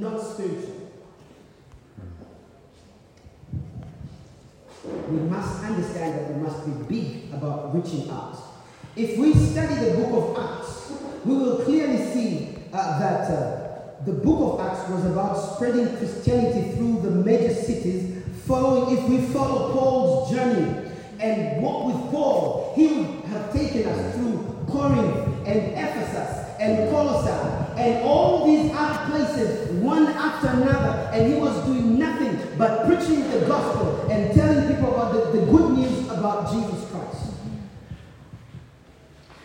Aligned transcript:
not 0.00 0.20
spiritual. 0.20 0.90
We 4.84 5.18
must 5.28 5.64
understand 5.64 6.18
that 6.18 6.34
we 6.34 6.42
must 6.42 6.66
be 6.66 7.00
big 7.00 7.32
about 7.34 7.74
reaching 7.74 8.10
out. 8.10 8.36
If 8.96 9.18
we 9.18 9.34
study 9.34 9.74
the 9.74 9.96
book 9.96 10.36
of 10.36 10.44
Acts, 10.44 10.92
we 11.24 11.36
will 11.36 11.64
clearly 11.64 11.98
see 11.98 12.56
uh, 12.72 12.98
that 12.98 13.30
uh, 13.30 14.04
the 14.04 14.12
book 14.12 14.54
of 14.54 14.66
Acts 14.66 14.88
was 14.90 15.04
about 15.06 15.34
spreading 15.34 15.96
Christianity 15.96 16.72
through 16.76 17.02
the 17.02 17.10
major 17.10 17.54
cities, 17.54 18.24
following, 18.46 18.98
if 18.98 19.08
we 19.08 19.18
follow 19.32 19.72
Paul's 19.72 20.30
journey 20.30 20.90
and 21.20 21.62
walk 21.62 21.86
with 21.86 22.10
Paul, 22.10 22.72
he 22.74 22.88
would 22.88 23.24
have 23.26 23.52
taken 23.52 23.86
us 23.86 24.14
through 24.16 24.66
Corinth 24.68 25.46
and 25.46 25.72
Ephesus 25.72 26.56
and 26.58 26.90
Colossae 26.90 27.61
and 27.76 28.04
all 28.04 28.46
these 28.46 28.70
other 28.74 29.10
places, 29.10 29.70
one 29.82 30.06
after 30.06 30.48
another, 30.48 31.10
and 31.12 31.32
he 31.32 31.38
was 31.38 31.64
doing 31.66 31.98
nothing 31.98 32.38
but 32.58 32.86
preaching 32.86 33.28
the 33.30 33.46
gospel 33.46 34.10
and 34.10 34.34
telling 34.34 34.74
people 34.74 34.94
about 34.94 35.12
the, 35.12 35.40
the 35.40 35.46
good 35.46 35.72
news 35.72 36.08
about 36.10 36.52
Jesus 36.52 36.88
Christ. 36.90 37.32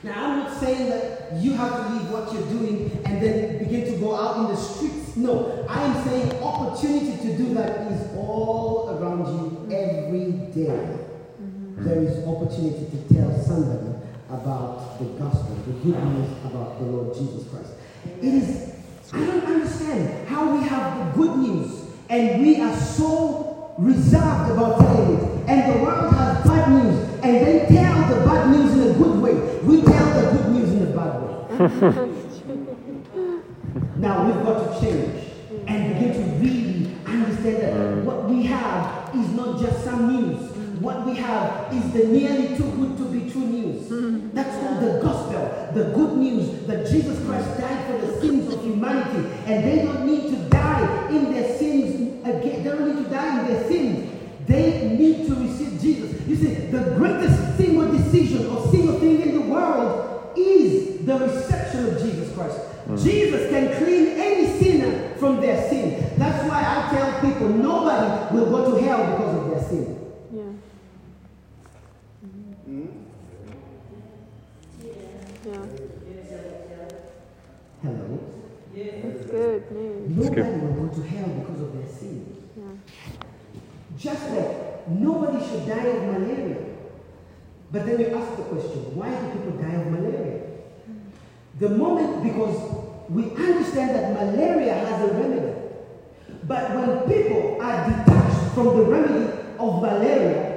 Now, 0.04 0.32
I'm 0.32 0.40
not 0.40 0.58
saying 0.60 0.90
that 0.90 1.34
you 1.34 1.54
have 1.54 1.72
to 1.72 1.94
leave 1.94 2.10
what 2.12 2.32
you're 2.32 2.48
doing 2.48 3.02
and 3.06 3.22
then 3.22 3.58
begin 3.58 3.92
to 3.92 4.00
go 4.00 4.16
out 4.16 4.38
in 4.38 4.56
the 4.56 4.56
streets. 4.56 5.18
No, 5.18 5.66
I 5.68 5.84
am 5.84 6.04
saying 6.06 6.42
opportunity 6.42 7.18
to 7.18 7.38
do 7.38 7.54
that 7.56 7.92
is 7.92 8.16
all 8.16 8.90
around 8.92 9.26
you 9.28 9.76
every 9.76 10.32
day. 10.54 10.70
Mm-hmm. 11.42 11.84
There 11.84 12.04
is 12.04 12.26
opportunity 12.26 12.86
to 12.86 13.14
tell 13.14 13.44
somebody 13.44 13.98
about 14.30 15.00
the 15.00 15.06
gospel, 15.20 15.56
the 15.66 15.74
good 15.74 16.04
news 16.04 16.32
about 16.46 16.80
the 16.80 16.86
Lord 16.86 17.16
Jesus 17.16 17.50
Christ. 17.50 17.72
It 18.22 18.34
is, 18.34 18.74
I 19.14 19.20
don't 19.20 19.46
understand 19.46 20.28
how 20.28 20.56
we 20.56 20.64
have 20.68 20.98
the 20.98 21.06
good 21.22 21.38
news 21.38 21.84
and 22.10 22.42
we 22.42 22.60
are 22.62 22.76
so 22.76 23.74
reserved 23.78 24.52
about 24.52 24.80
telling 24.80 25.18
it. 25.18 25.24
And 25.48 25.74
the 25.74 25.78
world 25.84 26.14
has 26.16 26.44
bad 26.46 26.72
news 26.72 27.10
and 27.24 27.48
they 27.48 27.66
tell 27.68 28.08
the 28.08 28.16
bad 28.26 28.50
news 28.52 28.74
in 28.74 28.82
a 28.92 28.94
good 28.94 29.22
way. 29.22 29.34
We 29.60 29.82
tell 29.82 30.14
the 30.14 30.32
good 30.38 30.50
news 30.52 30.72
in 30.74 30.82
a 30.84 30.92
bad 30.96 31.22
way. 31.22 31.28
now 33.98 34.26
we've 34.26 34.44
got 34.44 34.74
to 34.74 34.80
change 34.82 35.24
and 35.68 35.94
begin 35.94 36.14
to 36.14 36.22
really 36.40 36.96
understand 37.06 37.58
that 37.58 37.74
mm. 37.74 38.04
what 38.04 38.30
we 38.30 38.44
have 38.44 39.14
is 39.16 39.30
not 39.32 39.60
just 39.60 39.84
some 39.84 40.08
news. 40.08 40.57
What 40.80 41.06
we 41.06 41.16
have 41.16 41.74
is 41.74 41.92
the 41.92 42.08
nearly 42.08 42.56
too 42.56 42.70
good 42.72 42.98
to 42.98 43.06
be 43.06 43.32
true 43.32 43.42
news. 43.42 43.90
Mm-hmm. 43.90 44.36
That's 44.36 44.56
called 44.58 44.82
the 44.82 45.00
gospel, 45.02 45.70
the 45.74 45.92
good 45.96 46.18
news 46.18 46.68
that 46.68 46.88
Jesus 46.88 47.24
Christ 47.26 47.60
died 47.60 47.86
for 47.88 48.06
the 48.06 48.22
sins 48.22 48.54
of 48.54 48.64
humanity, 48.64 49.28
and 49.48 49.64
they 49.64 49.84
don't 49.84 50.06
need 50.06 50.24
to 50.24 50.50
die 50.50 51.10
in 51.10 51.34
their 51.34 51.58
sins 51.58 52.22
again. 52.26 52.64
They 52.64 52.70
don't 52.70 52.96
need 52.96 53.04
to 53.06 53.10
die 53.10 53.40
in 53.40 53.48
their 53.48 53.68
sins. 53.68 54.14
They 54.46 54.96
need 54.98 55.28
to 55.28 55.36
receive 55.36 55.82
Jesus. 55.82 56.28
You 56.28 56.36
see, 56.36 56.54
the 56.72 56.97
Hmm? 72.68 72.86
Yeah. 74.84 75.64
Hello. 77.82 78.20
That's 78.76 79.26
good 79.32 79.72
news. 79.72 80.18
Nobody 80.18 80.42
will 80.42 80.88
go 80.88 80.96
to 80.96 81.02
hell 81.08 81.30
because 81.30 81.62
of 81.62 81.74
their 81.78 81.88
sin. 81.88 82.44
Yeah. 82.58 82.64
Just 83.98 84.30
like 84.32 84.90
nobody 84.90 85.40
should 85.48 85.66
die 85.66 85.86
of 85.86 86.04
malaria. 86.04 86.58
But 87.72 87.86
then 87.86 88.00
you 88.02 88.08
ask 88.08 88.36
the 88.36 88.44
question, 88.44 88.96
why 88.98 89.12
do 89.12 89.28
people 89.32 89.52
die 89.62 89.76
of 89.76 89.88
malaria? 89.88 90.40
Hmm. 90.86 91.08
The 91.60 91.70
moment, 91.70 92.22
because 92.22 92.58
we 93.08 93.24
understand 93.32 93.96
that 93.96 94.12
malaria 94.12 94.74
has 94.74 95.10
a 95.10 95.14
remedy. 95.14 95.54
But 96.44 96.76
when 96.76 97.00
people 97.08 97.62
are 97.62 97.88
detached 97.88 98.54
from 98.54 98.66
the 98.76 98.84
remedy 98.84 99.32
of 99.58 99.82
malaria, 99.82 100.48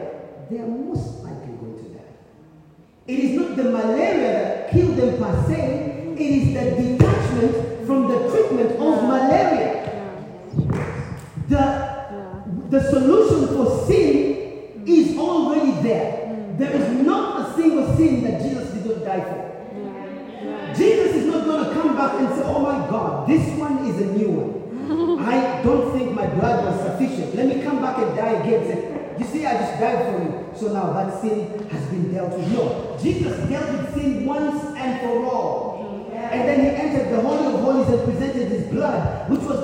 they 0.50 0.59
are 0.59 0.66
most 0.66 1.22
likely 1.22 1.53
going 1.54 1.76
to 1.78 1.88
die. 1.94 2.00
It 3.10 3.19
is 3.19 3.37
not 3.41 3.56
the 3.56 3.65
malaria 3.65 4.32
that 4.32 4.71
killed 4.71 4.94
them 4.94 5.19
per 5.19 5.44
se, 5.48 6.15
it 6.15 6.21
is 6.21 6.54
the 6.54 6.65
detachment 6.81 7.84
from 7.84 8.06
the 8.06 8.19
treatment 8.31 8.71
of 8.78 9.03
malaria. 9.03 9.66
The 11.49 11.91
the 12.70 12.88
solution 12.88 13.49
for 13.49 13.84
sin 13.88 14.06
mm. 14.78 14.88
is 14.88 15.19
already 15.19 15.72
there. 15.82 16.22
Mm. 16.22 16.59
There 16.59 16.70
is 16.70 17.04
not 17.04 17.41
a 17.41 17.54
single 17.56 17.97
sin 17.97 18.22
that 18.22 18.43
Jesus 18.43 18.70
did 18.70 18.87
not 18.87 19.04
die 19.04 19.20
for. 19.26 20.75
Jesus 20.76 21.16
is 21.16 21.26
not 21.26 21.44
going 21.47 21.65
to 21.65 21.72
come 21.75 21.97
back 21.97 22.15
and 22.20 22.28
say, 22.28 22.43
Oh 22.47 22.60
my 22.60 22.78
God, 22.88 23.28
this 23.28 23.59
one 23.59 23.78
is 23.87 24.00
a 24.00 24.06
new 24.06 24.31
one. 24.31 25.19
I 25.28 25.62
don't 25.65 25.99
think 25.99 26.12
my 26.12 26.26
blood 26.26 26.65
was 26.65 26.93
sufficient. 26.93 27.34
Let 27.34 27.49
me 27.49 27.60
come 27.60 27.82
back 27.82 27.99
and 27.99 28.16
die 28.16 28.38
again. 28.38 28.65
Say, 28.70 29.00
you 29.19 29.26
see, 29.26 29.44
I 29.44 29.59
just 29.59 29.81
died 29.81 30.15
for 30.15 30.22
you. 30.22 30.50
So 30.54 30.72
now 30.72 30.93
that 30.93 31.20
sin 31.20 31.69
has 31.69 31.91
been 31.91 32.15
dealt 32.15 32.38
with. 32.38 32.53
No. 32.53 32.89
Jesus 33.03 33.49
dealt 33.49 33.71
with 33.72 33.94
sin 33.94 34.27
once 34.27 34.62
and 34.77 35.00
for 35.00 35.25
all. 35.25 36.11
And 36.12 36.49
then 36.49 36.61
he 36.61 36.69
entered 36.69 37.16
the 37.16 37.21
Holy 37.22 37.47
of 37.47 37.61
Holies 37.61 37.88
and 37.88 38.05
presented 38.05 38.49
his 38.49 38.66
blood, 38.69 39.31
which 39.31 39.41
was 39.41 39.59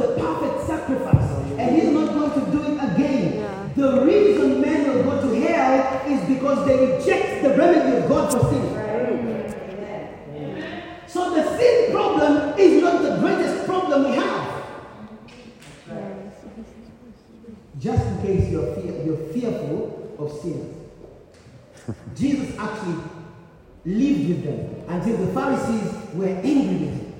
Pharisees 25.46 26.14
were 26.14 26.26
angry 26.26 26.76
with 26.76 26.94
him. 26.94 27.14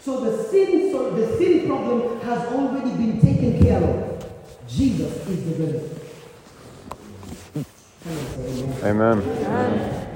So 0.00 0.20
the 0.20 0.44
sin, 0.44 0.92
so 0.92 1.10
the 1.10 1.36
sin 1.36 1.66
problem 1.66 2.20
has 2.20 2.46
already 2.52 2.90
been 2.90 3.20
taken 3.20 3.60
care 3.60 3.82
of. 3.82 4.26
Jesus 4.68 5.26
is 5.26 5.44
the 5.44 5.64
remedy. 5.64 5.88
Say 8.04 8.90
amen. 8.90 9.22
Amen. 9.22 10.08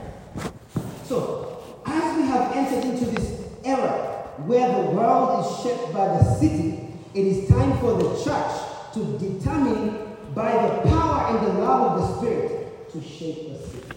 So, 1.05 1.83
as 1.85 2.17
we 2.17 2.23
have 2.29 2.53
entered 2.55 2.85
into 2.85 3.07
this 3.07 3.43
era 3.65 4.31
where 4.47 4.69
the 4.69 4.91
world 4.93 5.45
is 5.45 5.63
shaped 5.65 5.93
by 5.93 6.07
the 6.07 6.35
city, 6.37 6.95
it 7.13 7.27
is 7.27 7.49
time 7.49 7.77
for 7.79 7.95
the 7.95 8.23
church 8.23 8.95
to 8.95 9.19
determine 9.19 10.15
by 10.33 10.53
the 10.53 10.89
power 10.89 11.37
and 11.37 11.47
the 11.47 11.61
love 11.61 11.93
of 11.93 12.01
the 12.01 12.19
Spirit 12.19 12.62
to 12.93 13.01
shape 13.03 13.49
the 13.49 13.59
city. 13.59 13.97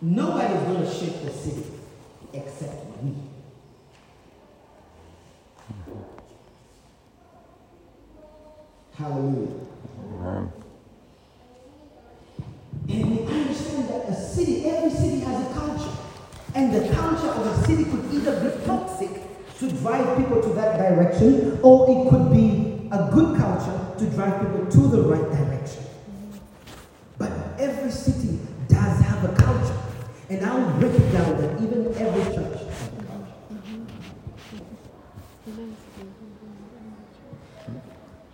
Nobody 0.00 0.54
is 0.54 0.62
going 0.62 0.82
to 0.82 0.90
shape 0.90 1.22
the 1.24 1.30
city 1.30 1.64
except 2.32 3.02
me. 3.02 3.14
Hallelujah. 8.94 9.48
Amen. 9.98 10.52
And 12.88 13.10
we 13.10 13.26
understand 13.26 13.88
that 13.88 14.08
a 14.08 14.14
city, 14.14 14.64
every 14.66 14.90
city 14.90 15.20
has 15.20 15.50
a 15.50 15.52
culture. 15.52 15.90
And 16.54 16.72
the 16.72 16.94
culture 16.94 17.28
of 17.28 17.46
a 17.46 17.66
city 17.66 17.84
could 17.84 18.14
either 18.14 18.48
be 18.48 18.64
toxic 18.64 19.10
to 19.58 19.70
drive 19.70 20.16
people 20.16 20.40
to 20.40 20.48
that 20.54 20.78
direction, 20.78 21.58
or 21.62 21.90
it 21.90 22.10
could 22.10 22.32
be 22.32 22.88
a 22.90 23.10
good 23.12 23.36
culture 23.38 23.78
to 23.98 24.10
drive 24.14 24.40
people 24.40 24.66
to 24.66 24.88
the 24.88 25.02
right 25.02 25.30
direction. 25.30 25.55
And 30.28 30.44
I 30.44 30.58
will 30.58 30.72
break 30.80 30.92
it 30.92 31.12
down 31.12 31.40
that 31.40 31.62
even 31.62 31.86
every 31.94 32.34
church 32.34 32.58
has 32.58 32.88
a 32.88 32.96
culture. 32.96 33.36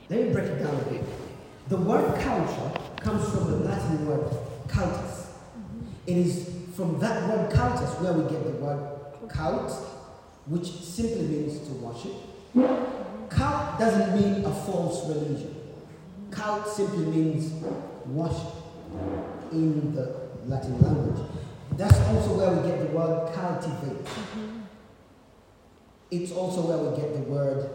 Let 0.08 0.22
me 0.22 0.32
break 0.32 0.46
it 0.46 0.58
down 0.62 0.74
a 0.74 0.84
bit. 0.90 1.04
The 1.68 1.76
word 1.76 2.18
culture 2.20 2.80
comes 2.96 3.28
from 3.30 3.50
the 3.50 3.56
Latin 3.58 4.06
word 4.06 4.26
cultus. 4.68 5.26
It 6.06 6.16
is 6.16 6.48
from 6.74 6.98
that 7.00 7.28
word 7.28 7.52
cultus 7.52 8.00
where 8.00 8.14
we 8.14 8.22
get 8.30 8.44
the 8.44 8.52
word 8.52 9.28
cult, 9.28 9.70
which 10.46 10.66
simply 10.66 11.22
means 11.22 11.58
to 11.68 11.74
worship. 11.74 12.12
Cult 13.28 13.78
doesn't 13.78 14.14
mean 14.18 14.44
a 14.46 14.50
false 14.50 15.06
religion. 15.08 15.56
Cult 16.30 16.66
simply 16.68 17.04
means 17.04 17.52
worship 18.06 18.54
in 19.52 19.94
the 19.94 20.14
Latin 20.46 20.80
language. 20.80 21.28
That's 21.82 21.98
also 22.10 22.34
where 22.34 22.52
we 22.52 22.68
get 22.68 22.78
the 22.78 22.96
word 22.96 23.34
cultivate. 23.34 24.04
Mm-hmm. 24.04 24.60
It's 26.12 26.30
also 26.30 26.60
where 26.60 26.78
we 26.78 26.96
get 26.96 27.12
the 27.12 27.28
word, 27.28 27.68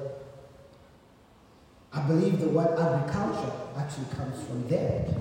I 1.91 2.07
believe 2.07 2.39
the 2.39 2.47
word 2.47 2.79
agriculture 2.79 3.51
actually 3.75 4.05
comes 4.15 4.41
from 4.47 4.65
there. 4.69 5.13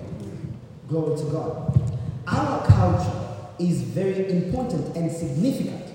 Glory 0.87 1.19
to 1.19 1.25
God. 1.25 1.81
Our 2.29 2.65
culture 2.65 3.37
is 3.59 3.81
very 3.81 4.31
important 4.31 4.94
and 4.97 5.11
significant. 5.11 5.93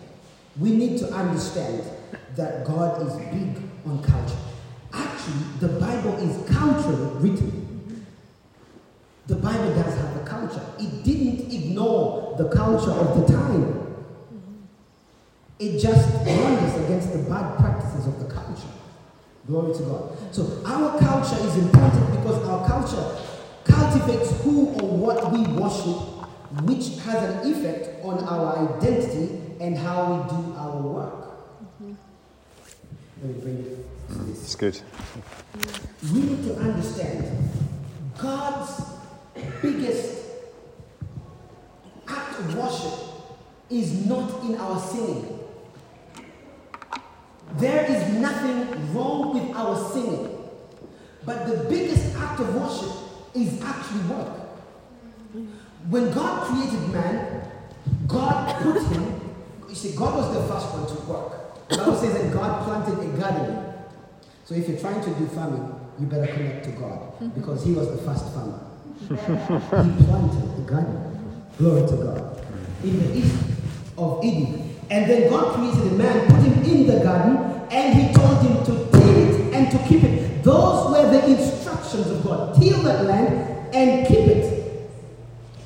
We 0.60 0.72
need 0.72 1.00
to 1.00 1.14
understand 1.14 1.84
that 2.36 2.66
God 2.66 3.08
is 3.08 3.14
big 3.14 3.56
on 3.86 4.04
culture. 4.04 4.36
Actually, 4.92 5.46
the 5.62 5.80
Bible 5.80 6.18
is 6.18 6.46
culturally 6.54 7.10
written. 7.22 8.06
The 9.28 9.36
Bible 9.38 9.76
does 9.76 9.96
have 9.96 10.11
culture. 10.48 10.66
It 10.80 11.04
didn't 11.04 11.54
ignore 11.54 12.36
the 12.38 12.50
culture 12.50 12.92
of 12.92 13.20
the 13.20 13.34
time. 13.34 13.96
It 15.60 15.80
just 15.80 16.10
warned 16.26 16.58
us 16.60 16.78
against 16.80 17.14
the 17.14 17.20
bad 17.20 17.58
practices 17.58 18.08
of 18.08 18.20
the 18.20 18.34
culture. 18.34 18.68
Glory 19.46 19.76
to 19.76 19.84
God. 19.84 20.18
So 20.32 20.62
our 20.66 21.00
culture 21.00 21.38
is 21.46 21.58
important 21.58 22.12
because 22.12 22.48
our 22.48 22.68
culture 22.68 23.18
cultivates 23.64 24.42
who 24.42 24.70
or 24.82 24.98
what 24.98 25.32
we 25.32 25.42
worship, 25.48 25.98
which 26.64 26.98
has 27.04 27.24
an 27.24 27.52
effect 27.52 28.04
on 28.04 28.24
our 28.24 28.76
identity 28.76 29.40
and 29.60 29.78
how 29.78 30.14
we 30.14 30.30
do 30.30 30.56
our 30.58 30.82
work. 30.82 31.26
Let 33.24 33.36
me 33.36 33.42
bring 33.42 33.58
it 33.60 33.82
this. 34.26 34.44
It's 34.44 34.56
good. 34.56 34.82
We 36.12 36.22
need 36.22 36.44
to 36.46 36.56
understand 36.56 37.50
God's 38.18 38.84
biggest 39.62 40.31
act 42.12 42.40
of 42.40 42.56
worship 42.56 43.00
is 43.69 44.06
not 44.06 44.44
in 44.44 44.56
our 44.56 44.80
singing. 44.80 45.40
There 47.58 47.86
is 47.86 48.13
nothing 48.13 48.94
wrong 48.94 49.34
with 49.34 49.56
our 49.56 49.92
singing. 49.92 50.38
But 51.25 51.48
the 51.48 51.69
biggest 51.69 52.16
act 52.16 52.40
of 52.40 52.56
worship 52.56 52.92
is 53.36 53.62
actually 53.62 54.02
work. 54.02 54.38
When 55.90 56.12
God 56.12 56.48
created 56.48 56.90
man, 56.90 57.42
God 58.08 58.62
put 58.62 58.81
him, 58.84 59.22
you 59.69 59.75
see, 59.75 59.96
God 59.96 60.16
was 60.16 60.34
the 60.34 60.42
first 60.54 60.68
one 60.74 60.88
to 60.88 61.12
work. 61.12 61.69
The 61.69 61.78
Bible 61.78 61.96
says 61.96 62.14
that 62.14 62.34
God 62.34 62.66
planted 62.66 63.00
a 63.00 63.18
garden. 63.18 63.74
So 64.46 64.56
if 64.56 64.68
you're 64.68 64.80
trying 64.80 65.02
to 65.02 65.10
do 65.12 65.28
farming, 65.28 65.74
you 66.00 66.07
better 66.07 66.28
connect 66.28 66.66
to 66.66 66.72
God 66.72 67.34
because 67.36 67.64
he 67.64 67.74
was 67.74 67.90
the 67.92 67.98
first 67.98 68.25
farmer. 68.34 68.60
he 69.00 70.04
planted 70.06 70.57
the 70.57 70.64
garden. 70.69 71.11
Glory 71.62 71.88
to 71.88 71.96
God. 71.96 72.44
In 72.84 72.98
the 72.98 73.18
east 73.19 73.36
of 73.96 74.24
Eden. 74.24 74.80
And 74.90 75.08
then 75.08 75.30
God 75.30 75.54
created 75.54 75.94
a 75.94 75.96
man, 75.96 76.25
put 76.25 76.42
him 76.42 76.63
in 76.63 76.88
the 76.88 77.04
garden, 77.04 77.38
and 77.69 77.94
he 77.94 78.12
told 78.16 78.42
him 78.42 78.66
to 78.66 78.92
till 78.92 79.16
it 79.16 79.54
and 79.54 79.69
to 79.69 79.78
keep 79.88 80.04
it. 80.04 80.44
Those 80.44 80.90
were 80.90 81.12
the 81.12 81.24
instructions 81.28 82.08
of 82.10 82.24
God. 82.24 82.60
Till 82.60 82.81
that 82.81 83.06
land 83.06 83.75
and 83.75 84.08
keep 84.08 84.25
it. 84.28 84.90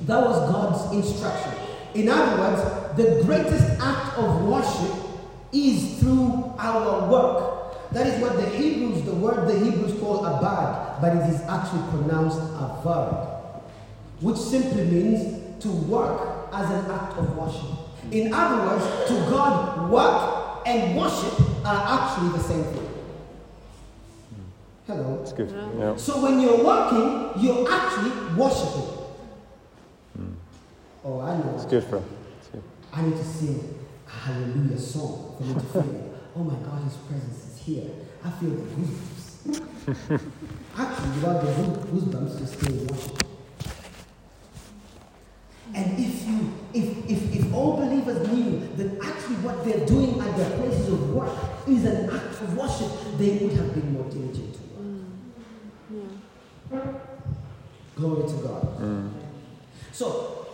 That 0.01 0.19
was 0.19 0.51
God's 0.51 0.93
instruction. 0.93 1.53
In 1.93 2.09
other 2.09 2.41
words, 2.41 2.97
the 2.97 3.23
greatest 3.23 3.79
act 3.81 4.17
of 4.17 4.43
worship 4.43 4.97
is 5.53 5.97
through 6.01 6.53
our 6.59 7.09
work. 7.09 7.91
That 7.93 8.05
is 8.07 8.21
what 8.21 8.35
the 8.35 8.49
Hebrews, 8.49 9.03
the 9.03 9.15
word 9.15 9.47
the 9.47 9.57
Hebrews 9.57 9.97
call 10.01 10.25
abad, 10.25 10.99
but 10.99 11.15
it 11.15 11.33
is 11.33 11.39
actually 11.43 11.89
pronounced 11.89 12.39
avad, 12.39 13.61
which 14.19 14.35
simply 14.35 14.83
means 14.87 15.44
to 15.65 15.71
work 15.71 16.49
as 16.53 16.69
an 16.69 16.91
act 16.91 17.17
of 17.17 17.35
worship. 17.35 17.79
In 18.11 18.31
other 18.31 18.67
words, 18.67 18.85
to 19.09 19.13
God, 19.31 19.89
work 19.89 20.61
and 20.67 20.95
worship 20.95 21.39
are 21.65 21.99
actually 21.99 22.29
the 22.37 22.43
same 22.43 22.63
thing. 22.65 22.89
Hello. 24.85 25.19
It's 25.23 25.33
good. 25.33 25.49
Yeah. 25.79 25.95
So 25.95 26.21
when 26.21 26.39
you're 26.39 26.63
working, 26.63 27.41
you're 27.43 27.65
actually 27.71 28.11
worshiping. 28.35 28.89
Hmm. 30.15 30.33
Oh, 31.03 31.19
I 31.21 31.37
know. 31.37 31.53
It's 31.55 31.65
good, 31.65 31.89
bro. 31.89 32.03
It's 32.39 32.49
good. 32.49 32.63
I 32.93 33.01
need 33.01 33.17
to 33.17 33.23
sing 33.23 33.83
a 34.07 34.11
hallelujah 34.11 34.77
song 34.77 35.35
for 35.37 35.43
me 35.43 35.53
to 35.55 35.59
feel, 35.61 36.19
oh 36.35 36.43
my 36.43 36.53
God, 36.63 36.83
His 36.83 36.93
presence 36.97 37.53
is 37.53 37.57
here. 37.65 37.89
I 38.23 38.29
feel 38.29 38.51
the 38.51 38.61
goosebumps. 39.57 40.21
Actually, 40.77 41.09
without 41.09 41.41
the 41.41 41.53
goo- 41.53 41.99
goosebumps, 41.99 42.39
you 42.39 42.45
still 42.45 42.85
worship. 42.85 43.25
And 45.73 45.99
if 45.99 46.27
you, 46.27 46.53
if, 46.73 47.09
if, 47.09 47.35
if 47.35 47.53
all 47.53 47.77
believers 47.77 48.27
knew 48.29 48.59
that 48.77 49.03
actually 49.03 49.35
what 49.37 49.65
they're 49.65 49.85
doing 49.85 50.21
at 50.35 50.49
their 50.49 50.57
places 50.57 50.87
of 50.89 51.13
work 51.13 51.31
is 51.67 51.85
an 51.85 52.09
act 52.09 52.41
of 52.41 52.57
worship, 52.57 52.91
they 53.17 53.37
would 53.37 53.53
have 53.53 53.73
been 53.73 53.93
more 53.93 54.03
diligent 54.09 54.53
to 54.53 54.59
work. 54.73 56.13
Mm. 56.71 56.99
Glory 57.95 58.29
to 58.29 58.35
God. 58.35 58.79
Mm. 58.79 59.11
So, 59.91 60.47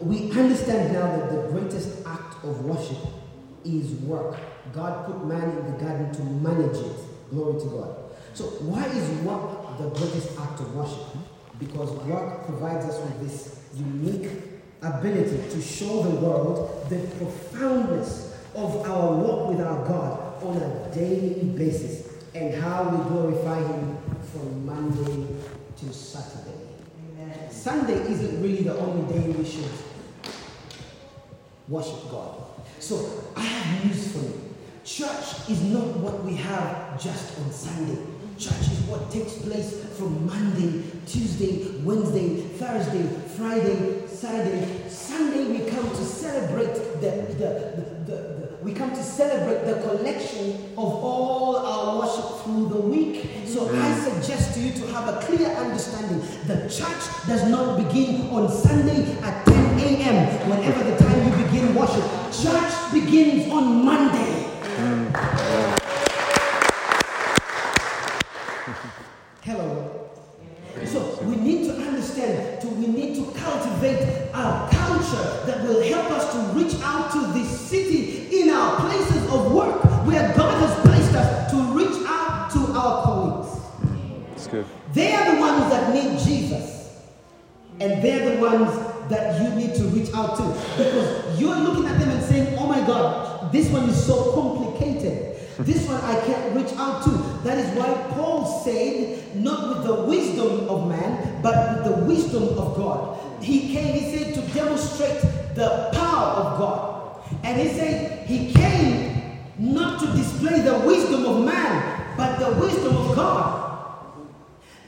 we 0.00 0.30
understand 0.32 0.92
now 0.92 1.16
that 1.16 1.30
the 1.30 1.48
greatest 1.48 2.06
act 2.06 2.44
of 2.44 2.64
worship 2.64 2.98
is 3.64 3.92
work. 4.02 4.36
God 4.72 5.06
put 5.06 5.24
man 5.26 5.50
in 5.50 5.72
the 5.72 5.78
garden 5.78 6.12
to 6.12 6.22
manage 6.22 6.76
it. 6.76 7.30
Glory 7.30 7.60
to 7.60 7.66
God. 7.66 7.96
So, 8.34 8.44
why 8.44 8.84
is 8.86 9.08
work 9.20 9.78
the 9.78 9.88
greatest 9.90 10.38
act 10.38 10.60
of 10.60 10.74
worship? 10.74 11.06
Because 11.58 11.90
work 12.06 12.46
provides 12.46 12.86
us 12.86 12.98
with 13.00 13.20
this 13.20 13.60
unique 13.74 14.30
ability 14.82 15.50
to 15.50 15.60
show 15.60 16.02
the 16.02 16.16
world 16.16 16.86
the 16.88 16.98
profoundness 17.18 18.29
of 18.54 18.88
our 18.88 19.12
walk 19.12 19.50
with 19.50 19.60
our 19.60 19.84
God 19.86 20.42
on 20.42 20.56
a 20.56 20.94
daily 20.94 21.44
basis 21.56 22.08
and 22.34 22.54
how 22.54 22.84
we 22.84 23.10
glorify 23.10 23.60
Him 23.60 23.98
from 24.32 24.66
Monday 24.66 25.26
to 25.78 25.92
Saturday. 25.92 26.50
Sunday 27.50 28.00
isn't 28.10 28.42
really 28.42 28.62
the 28.62 28.76
only 28.78 29.12
day 29.12 29.28
we 29.28 29.44
should 29.44 29.70
worship 31.68 32.10
God. 32.10 32.36
So 32.78 33.24
I 33.36 33.42
have 33.42 33.84
news 33.84 34.12
for 34.12 34.18
you. 34.18 34.54
Church 34.82 35.50
is 35.50 35.62
not 35.64 35.86
what 35.98 36.24
we 36.24 36.34
have 36.36 37.00
just 37.00 37.38
on 37.38 37.52
Sunday. 37.52 38.00
Church 38.38 38.72
is 38.72 38.80
what 38.88 39.10
takes 39.10 39.34
place 39.42 39.84
from 39.98 40.26
Monday, 40.26 40.82
Tuesday, 41.06 41.76
Wednesday, 41.84 42.40
Thursday, 42.56 43.06
Friday, 43.36 44.06
Saturday. 44.06 44.88
Sunday 44.88 45.44
we 45.44 45.70
come 45.70 45.90
to 45.90 46.04
celebrate 46.04 46.74
the, 46.74 47.10
the, 47.10 47.34
the, 47.34 47.84
the, 48.06 48.34
the 48.38 48.39
we 48.62 48.74
come 48.74 48.90
to 48.90 49.02
celebrate 49.02 49.64
the 49.64 49.80
collection 49.80 50.50
of 50.76 50.84
all 50.84 51.56
our 51.56 52.00
worship 52.00 52.44
through 52.44 52.68
the 52.68 52.80
week. 52.80 53.30
So 53.46 53.74
I 53.74 53.98
suggest 54.00 54.54
to 54.54 54.60
you 54.60 54.72
to 54.72 54.86
have 54.92 55.08
a 55.08 55.20
clear 55.24 55.48
understanding. 55.48 56.20
The 56.46 56.68
church 56.68 57.26
does 57.26 57.48
not 57.48 57.78
begin 57.78 58.28
on 58.28 58.50
Sunday 58.50 59.16
at 59.22 59.46
10 59.46 59.78
a.m. 59.80 60.50
whenever 60.50 60.84
the 60.84 60.96
time 60.98 61.26
you 61.26 61.44
begin 61.44 61.74
worship. 61.74 62.04
Church 62.32 62.92
begins 62.92 63.50
on 63.50 63.84
Monday. 63.84 64.09
Said, 98.64 99.36
not 99.36 99.68
with 99.68 99.86
the 99.86 99.94
wisdom 100.04 100.68
of 100.68 100.88
man, 100.88 101.40
but 101.42 101.84
with 101.84 101.84
the 101.84 102.04
wisdom 102.04 102.44
of 102.58 102.76
God. 102.76 103.18
He 103.42 103.72
came, 103.72 103.94
he 103.94 104.16
said, 104.16 104.34
to 104.34 104.40
demonstrate 104.52 105.20
the 105.54 105.90
power 105.92 106.26
of 106.26 106.58
God. 106.58 107.22
And 107.44 107.60
he 107.60 107.68
said, 107.68 108.26
he 108.26 108.52
came 108.52 109.38
not 109.58 110.00
to 110.00 110.06
display 110.12 110.60
the 110.60 110.78
wisdom 110.80 111.24
of 111.26 111.44
man, 111.44 112.16
but 112.16 112.38
the 112.38 112.60
wisdom 112.60 112.96
of 112.96 113.16
God. 113.16 113.60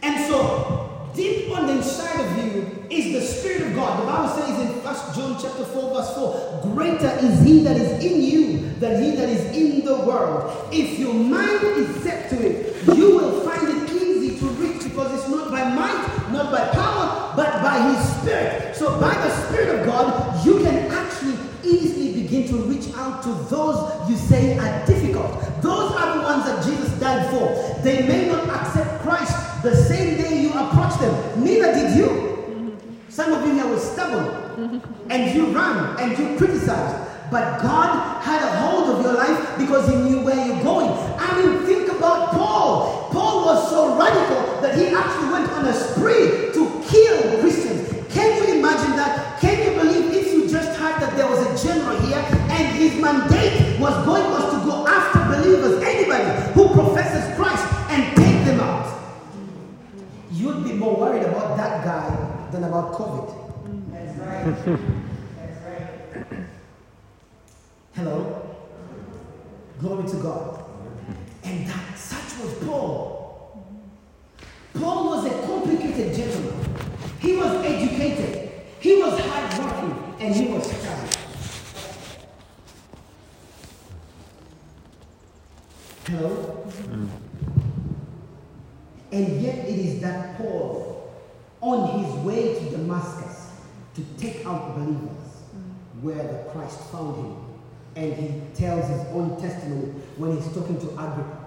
And 0.02 0.26
so, 0.26 1.10
deep 1.14 1.50
on 1.56 1.66
the 1.66 1.74
inside 1.74 2.20
of 2.20 2.44
you 2.44 2.86
is 2.90 3.12
the 3.12 3.20
Spirit 3.20 3.68
of 3.68 3.74
God. 3.74 4.02
The 4.02 4.06
Bible 4.06 4.28
says 4.34 4.60
in 4.60 4.82
1 4.82 4.94
John 5.14 5.40
chapter 5.40 5.64
4, 5.64 5.94
verse 5.94 6.14
4, 6.14 6.60
greater 6.74 7.18
is 7.24 7.42
he 7.42 7.62
that 7.62 7.76
is 7.76 8.04
in 8.04 8.20
you 8.22 8.70
than 8.80 9.02
he 9.02 9.12
that 9.12 9.28
is 9.28 9.56
in 9.56 9.84
the 9.84 9.96
world. 9.96 10.68
If 10.72 10.98
your 10.98 11.14
mind 11.14 11.62
is 11.62 12.02
set 12.02 12.30
to 12.30 12.36
it, 12.36 12.96
you 12.96 13.16
will 13.16 13.41
Spirit. 18.02 18.76
So 18.76 19.00
by 19.00 19.14
the 19.14 19.30
Spirit 19.46 19.80
of 19.80 19.86
God, 19.86 20.44
you 20.44 20.62
can 20.62 20.90
actually 20.90 21.36
easily 21.64 22.22
begin 22.22 22.48
to 22.48 22.56
reach 22.64 22.92
out 22.94 23.22
to 23.22 23.32
those 23.54 24.10
you 24.10 24.16
say 24.16 24.58
are 24.58 24.86
difficult. 24.86 25.32
Those 25.62 25.92
are 25.92 26.18
the 26.18 26.22
ones 26.22 26.44
that 26.44 26.64
Jesus 26.64 26.90
died 26.98 27.30
for. 27.30 27.80
They 27.82 28.06
may 28.06 28.28
not 28.28 28.48
accept 28.48 29.02
Christ 29.02 29.62
the 29.62 29.74
same 29.74 30.16
day 30.20 30.42
you 30.42 30.50
approach 30.50 30.98
them. 30.98 31.44
Neither 31.44 31.72
did 31.72 31.96
you. 31.96 32.76
Some 33.08 33.32
of 33.32 33.46
you 33.46 33.54
here 33.54 33.66
were 33.66 33.78
stubborn 33.78 34.82
and 35.10 35.34
you 35.34 35.46
ran 35.54 36.00
and 36.00 36.18
you 36.18 36.36
criticized. 36.36 37.08
But 37.30 37.62
God 37.62 38.22
had 38.22 38.42
a 38.42 38.56
hold 38.60 38.90
of 38.90 39.04
your 39.04 39.14
life 39.14 39.58
because 39.58 39.88
He 39.88 39.96
knew 39.96 40.24
where 40.24 40.46
you're 40.46 40.62
going. 40.62 40.90
I 41.18 41.40
mean, 41.40 41.64
think 41.64 41.90
about 41.90 42.32
Paul. 42.32 43.08
Paul 43.10 43.44
was 43.44 43.70
so 43.70 43.96
radical 43.98 44.60
that 44.62 44.76
he 44.76 44.86
actually 44.88 45.30
went 45.30 45.50
on 45.52 45.66
a 45.66 45.72
spree 45.72 46.52
to 46.52 46.71
worried 61.12 61.28
about 61.28 61.56
that 61.56 61.84
guy 61.84 62.48
than 62.50 62.64
about 62.64 62.92
COVID. 62.92 63.92
That's 63.92 64.18
right. 64.18 64.44
That's 65.36 65.62
right. 65.64 66.46
Hello? 67.94 68.56
Glory 69.78 70.08
to 70.08 70.16
God. 70.16 70.64
And 71.44 71.66
that 71.66 71.98
such 71.98 72.38
was 72.40 72.54
Paul. 72.64 73.66
Paul 74.74 75.04
was 75.06 75.26
a 75.26 75.46
complicated 75.46 76.14
gentleman. 76.14 76.64
He 77.20 77.36
was 77.36 77.64
educated. 77.64 78.50
He 78.80 78.96
was 79.02 79.20
hardworking 79.20 80.14
and 80.18 80.34
he 80.34 80.46
was 80.48 80.66
stubborn. 80.66 81.08
Hello? 86.06 86.66
Mm. 86.72 87.08
And 89.12 89.42
yet 89.42 89.68
it 89.68 89.78
is 89.78 90.00
that 90.00 90.21
on 91.62 92.00
his 92.00 92.12
way 92.24 92.58
to 92.58 92.70
Damascus 92.70 93.50
to 93.94 94.04
take 94.18 94.44
out 94.44 94.74
believers, 94.76 95.42
where 96.02 96.22
the 96.22 96.50
Christ 96.50 96.80
found 96.90 97.16
him. 97.16 97.36
And 97.94 98.12
he 98.14 98.40
tells 98.54 98.88
his 98.88 99.00
own 99.12 99.40
testimony 99.40 99.92
when 100.16 100.36
he's 100.36 100.52
talking 100.52 100.78
to 100.80 100.88
Agrippa 100.88 101.46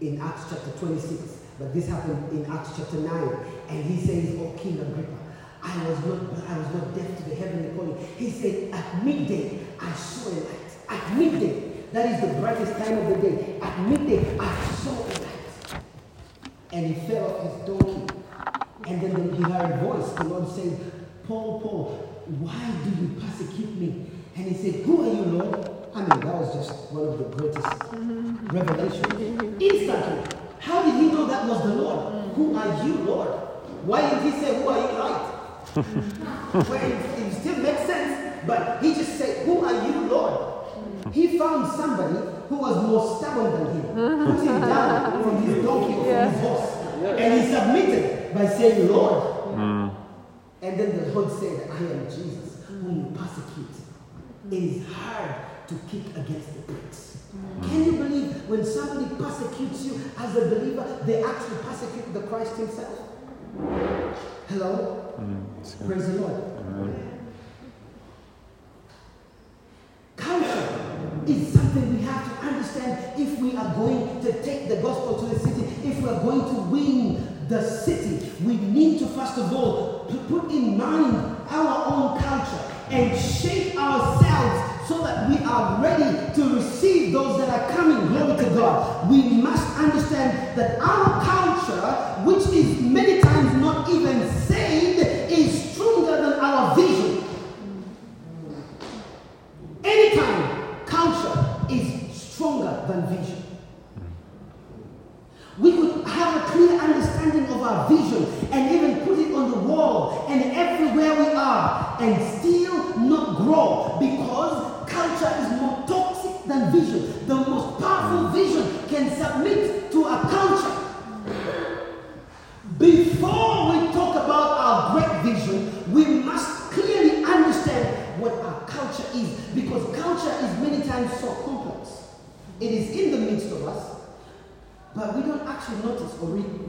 in 0.00 0.20
Acts 0.20 0.44
chapter 0.50 0.70
26. 0.78 1.40
But 1.58 1.74
this 1.74 1.88
happened 1.88 2.30
in 2.32 2.50
Acts 2.50 2.70
chapter 2.76 2.96
9. 2.96 3.36
And 3.70 3.84
he 3.84 4.06
says, 4.06 4.36
Oh 4.38 4.54
King 4.58 4.80
Agrippa, 4.80 5.18
I 5.62 5.88
was 5.88 5.98
not 6.04 6.48
I 6.48 6.58
was 6.58 6.74
not 6.74 6.94
deaf 6.94 7.16
to 7.16 7.22
the 7.30 7.34
heavenly 7.34 7.74
calling. 7.76 8.06
He 8.18 8.30
said, 8.30 8.72
At 8.72 9.04
midday 9.04 9.58
I 9.80 9.92
saw 9.92 10.30
a 10.30 10.32
light. 10.32 10.60
At 10.90 11.16
midday, 11.16 11.72
that 11.92 12.06
is 12.12 12.28
the 12.28 12.40
brightest 12.40 12.76
time 12.76 12.98
of 12.98 13.08
the 13.08 13.28
day. 13.30 13.58
At 13.60 13.80
midday 13.88 14.38
I 14.38 14.64
saw 14.74 14.92
a 14.92 15.08
light. 15.08 15.82
And 16.72 16.94
he 16.94 17.08
fell 17.08 17.34
off 17.34 17.66
his 17.66 17.78
donkey. 17.78 18.23
And 18.86 19.00
then 19.00 19.34
he 19.34 19.42
heard 19.42 19.70
a 19.72 19.76
voice, 19.78 20.12
the 20.12 20.24
Lord 20.24 20.48
saying, 20.48 20.78
Paul, 21.26 21.60
Paul, 21.60 22.14
why 22.26 22.70
do 22.84 22.90
you 23.00 23.20
persecute 23.20 23.76
me? 23.76 24.06
And 24.36 24.46
he 24.46 24.54
said, 24.54 24.84
Who 24.84 25.02
are 25.02 25.14
you, 25.14 25.22
Lord? 25.38 25.70
I 25.94 26.00
mean, 26.00 26.20
that 26.20 26.34
was 26.34 26.54
just 26.54 26.92
one 26.92 27.08
of 27.08 27.18
the 27.18 27.24
greatest 27.24 27.66
revelations. 28.52 29.06
Mm-hmm. 29.06 29.60
Instantly. 29.60 30.38
How 30.58 30.82
did 30.82 30.94
he 30.94 31.06
know 31.08 31.26
that 31.26 31.48
was 31.48 31.62
the 31.62 31.74
Lord? 31.76 32.12
Mm. 32.12 32.34
Who 32.34 32.56
are 32.56 32.86
you, 32.86 32.94
Lord? 33.04 33.28
Why 33.84 34.10
did 34.10 34.22
he 34.22 34.30
say, 34.40 34.60
Who 34.60 34.68
are 34.68 34.80
you, 34.80 34.98
light? 34.98 35.30
Mm-hmm. 35.74 36.58
well, 36.68 36.82
it, 36.82 37.26
it 37.26 37.40
still 37.40 37.56
makes 37.58 37.86
sense, 37.86 38.44
but 38.46 38.82
he 38.82 38.94
just 38.94 39.16
said, 39.16 39.46
Who 39.46 39.64
are 39.64 39.86
you, 39.86 40.00
Lord? 40.08 40.66
Mm. 40.74 41.12
He 41.12 41.38
found 41.38 41.72
somebody 41.72 42.18
who 42.48 42.56
was 42.56 42.86
more 42.86 43.16
stubborn 43.18 43.52
than 43.52 43.66
him, 43.76 43.96
mm-hmm. 43.96 44.36
put 44.36 44.44
him 44.44 44.60
down 44.60 45.22
from 45.22 45.42
his 45.42 45.64
donkey 45.64 45.94
or 45.94 46.04
from 46.04 46.32
his 46.32 46.40
horse, 46.40 46.70
and 47.18 47.40
he 47.40 47.54
submitted 47.54 48.23
by 48.34 48.46
saying, 48.46 48.88
Lord. 48.90 49.22
Mm. 49.54 49.94
And 50.62 50.80
then 50.80 50.96
the 50.96 51.12
Lord 51.12 51.30
said, 51.30 51.70
I 51.70 51.76
am 51.76 52.06
Jesus, 52.06 52.64
whom 52.66 52.96
you 52.96 53.16
persecute. 53.16 53.68
It 54.50 54.62
is 54.62 54.92
hard 54.92 55.36
to 55.68 55.74
kick 55.90 56.16
against 56.16 56.54
the 56.54 56.62
pricks. 56.62 57.22
Mm. 57.34 57.68
Can 57.68 57.84
you 57.84 57.92
believe 57.92 58.48
when 58.48 58.64
somebody 58.64 59.14
persecutes 59.14 59.84
you 59.84 60.00
as 60.18 60.36
a 60.36 60.48
believer, 60.48 61.00
they 61.04 61.22
actually 61.22 61.58
persecute 61.58 62.12
the 62.12 62.22
Christ 62.22 62.56
Himself? 62.56 62.98
Hello? 64.48 65.14
Good. 65.78 65.86
Praise 65.86 66.12
the 66.12 66.20
Lord. 66.20 66.42
Culture 70.16 70.68
is 71.26 71.52
something 71.52 71.96
we 71.96 72.02
have 72.02 72.24
to 72.24 72.46
understand 72.46 73.20
if 73.20 73.38
we 73.38 73.56
are 73.56 73.74
going 73.74 74.20
to 74.22 74.42
take 74.42 74.68
the 74.68 74.76
gospel 74.76 75.18
to 75.20 75.34
the 75.34 75.38
city, 75.38 75.62
if 75.88 76.00
we 76.02 76.08
are 76.08 76.20
going 76.20 76.54
to 76.54 76.60
win 76.62 77.48
the 77.48 77.62
city. 77.62 78.30
We 78.44 78.56
need 78.56 78.98
to, 79.00 79.06
first 79.06 79.38
of 79.38 79.52
all, 79.52 80.06
to 80.06 80.16
put 80.28 80.50
in 80.50 80.76
mind 80.76 81.36
our 81.48 81.86
own 81.86 82.18
culture 82.20 82.60
and 82.94 83.18
shape 83.18 83.76
ourselves 83.76 84.88
so 84.88 85.02
that 85.02 85.28
we 85.28 85.36
are 85.44 85.82
ready 85.82 86.32
to 86.34 86.54
receive 86.54 87.12
those 87.12 87.38
that 87.38 87.48
are 87.48 87.72
coming. 87.72 88.06
Glory 88.08 88.36
to 88.44 88.50
God. 88.50 89.10
We 89.10 89.22
must 89.22 89.66
understand 89.78 90.56
that 90.56 90.80
our 90.80 91.13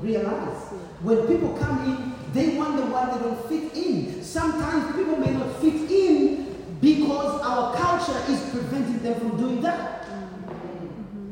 realize. 0.02 0.70
Hmm. 0.70 1.06
When 1.08 1.28
people 1.28 1.58
come 1.58 1.84
in, 1.86 2.14
they 2.34 2.58
wonder 2.58 2.86
why 2.86 3.06
they 3.12 3.20
don't 3.24 3.48
fit 3.48 3.74
in. 3.76 4.24
Sometimes 4.24 4.96
people 4.96 5.18
may 5.18 5.32
not 5.32 5.62
fit 5.62 5.90
in 5.90 6.78
because 6.82 7.42
our 7.42 7.76
culture 7.76 8.20
is 8.32 8.40
preventing 8.50 9.00
them 9.00 9.20
from 9.20 9.38
doing 9.38 9.62
that. 9.62 10.06
Hmm. 10.06 11.32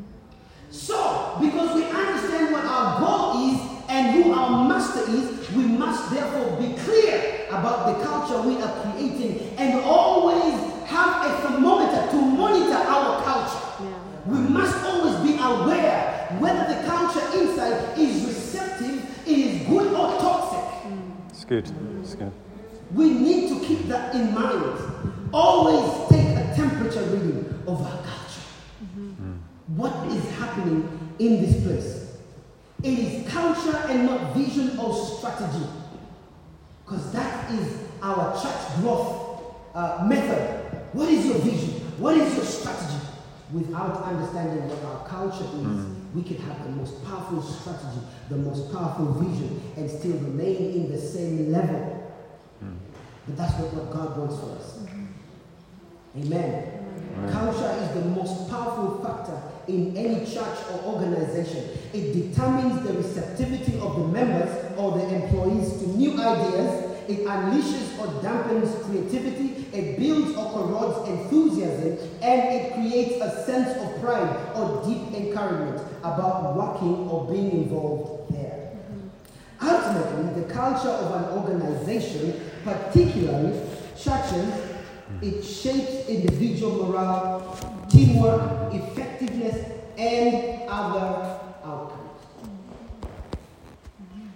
So, 0.70 1.38
because 1.40 1.74
we 1.74 1.84
understand 1.84 2.52
what 2.52 2.64
our 2.64 3.00
goal 3.00 3.50
is 3.50 3.60
and 3.88 4.14
who 4.14 4.32
our 4.32 4.68
master 4.68 5.10
is, 5.10 5.50
we 5.50 5.64
must 5.64 6.10
therefore 6.10 6.56
be 6.60 6.74
clear 6.82 7.46
about 7.50 7.86
the 7.86 8.04
culture 8.04 8.40
we 8.42 8.60
are 8.60 8.82
creating 8.82 9.54
and 9.58 9.84
always 9.84 10.54
have 10.86 11.26
a 11.26 11.42
thermometer 11.42 12.10
to 12.10 12.16
monitor 12.16 12.74
our 12.74 13.22
culture. 13.22 13.84
Yeah. 13.84 14.32
We 14.32 14.38
must 14.48 14.84
always 14.84 15.16
be 15.28 15.36
aware 15.38 16.36
whether 16.40 16.74
the 16.74 16.86
culture 16.88 17.24
inside 17.38 17.98
is 17.98 18.24
receptive, 18.24 19.28
it 19.28 19.38
is 19.38 19.68
good 19.68 19.92
or 19.92 20.18
toxic. 20.20 20.64
It's 21.44 21.50
good. 21.50 21.76
It's 22.00 22.14
good. 22.14 22.32
We 22.94 23.10
need 23.10 23.48
to 23.50 23.66
keep 23.66 23.86
that 23.88 24.14
in 24.14 24.32
mind. 24.32 24.78
Always 25.30 26.08
take 26.08 26.28
a 26.38 26.54
temperature 26.54 27.02
reading 27.02 27.62
of 27.66 27.82
our 27.82 27.98
culture. 27.98 28.40
What 29.66 30.06
is 30.10 30.24
happening 30.36 30.88
in 31.18 31.42
this 31.42 31.62
place? 31.62 32.16
It 32.82 32.98
is 32.98 33.30
culture 33.30 33.76
and 33.88 34.06
not 34.06 34.34
vision 34.34 34.78
or 34.78 34.94
strategy. 34.94 35.66
Because 36.84 37.12
that 37.12 37.50
is 37.52 37.78
our 38.00 38.40
church 38.40 38.76
growth 38.80 39.44
uh, 39.74 40.06
method. 40.08 40.88
What 40.94 41.10
is 41.10 41.26
your 41.26 41.38
vision? 41.40 41.80
What 41.98 42.16
is 42.16 42.34
your 42.36 42.44
strategy? 42.44 43.00
Without 43.52 44.02
understanding 44.04 44.66
what 44.68 44.82
our 44.84 45.06
culture 45.06 45.44
is, 45.44 46.03
we 46.14 46.22
can 46.22 46.36
have 46.38 46.62
the 46.62 46.70
most 46.70 47.04
powerful 47.04 47.42
strategy, 47.42 48.00
the 48.30 48.36
most 48.36 48.72
powerful 48.72 49.12
vision, 49.14 49.60
and 49.76 49.90
still 49.90 50.12
remain 50.12 50.56
in 50.56 50.92
the 50.92 50.98
same 50.98 51.50
level. 51.50 52.12
Hmm. 52.60 52.74
But 53.26 53.36
that's 53.36 53.58
not 53.58 53.74
what 53.74 53.90
God 53.90 54.16
wants 54.16 54.38
for 54.38 54.52
us. 54.52 54.88
Hmm. 54.88 55.06
Amen. 56.16 56.74
Culture 57.30 57.70
is 57.80 57.90
the 57.94 58.08
most 58.10 58.48
powerful 58.48 59.02
factor 59.02 59.40
in 59.66 59.96
any 59.96 60.24
church 60.24 60.58
or 60.72 60.94
organization. 60.94 61.68
It 61.92 62.12
determines 62.12 62.86
the 62.86 62.94
receptivity 62.94 63.78
of 63.80 63.96
the 63.96 64.08
members 64.08 64.78
or 64.78 64.98
the 64.98 65.14
employees 65.14 65.78
to 65.78 65.88
new 65.88 66.12
ideas. 66.12 66.90
It 67.08 67.26
unleashes 67.26 67.98
or 67.98 68.22
dampens 68.22 68.82
creativity. 68.84 69.66
It 69.72 69.98
builds 69.98 70.36
or 70.36 70.50
corrodes 70.52 71.08
enthusiasm 71.08 71.98
and 72.22 72.54
it 72.54 72.74
creates 72.74 73.22
a 73.22 73.44
sense 73.44 73.76
of 73.80 74.00
pride 74.00 74.56
or 74.56 74.84
deep 74.84 75.14
encouragement 75.14 75.93
about 76.04 76.54
working 76.54 77.08
or 77.08 77.26
being 77.32 77.50
involved 77.50 78.32
there. 78.32 78.76
Mm-hmm. 78.76 79.68
Ultimately, 79.68 80.42
the 80.42 80.52
culture 80.52 80.88
of 80.88 81.14
an 81.14 81.24
organization, 81.38 82.50
particularly 82.62 83.58
churches, 83.96 84.52
mm. 84.52 85.22
it 85.22 85.42
shapes 85.42 86.08
individual 86.08 86.86
morale, 86.86 87.56
teamwork, 87.88 88.74
effectiveness, 88.74 89.72
and 89.96 90.68
other 90.68 91.40
outcomes. 91.64 92.20
Mm-hmm. 94.02 94.28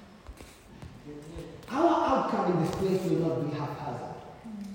Our 1.76 2.08
outcome 2.08 2.52
in 2.52 2.64
this 2.64 2.74
place 2.76 3.02
will 3.02 3.28
not 3.28 3.50
be 3.50 3.56
haphazard. 3.56 4.14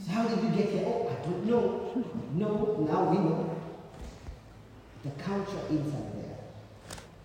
So 0.06 0.12
how 0.12 0.28
did 0.28 0.44
we 0.44 0.50
get 0.56 0.70
here? 0.70 0.86
Oh, 0.86 1.10
I 1.10 1.26
don't 1.26 1.46
know. 1.46 2.06
No, 2.36 2.86
now 2.90 3.10
we 3.10 3.18
know. 3.18 3.50
The 5.04 5.12
culture 5.22 5.60
inside 5.70 6.14
there, 6.16 6.33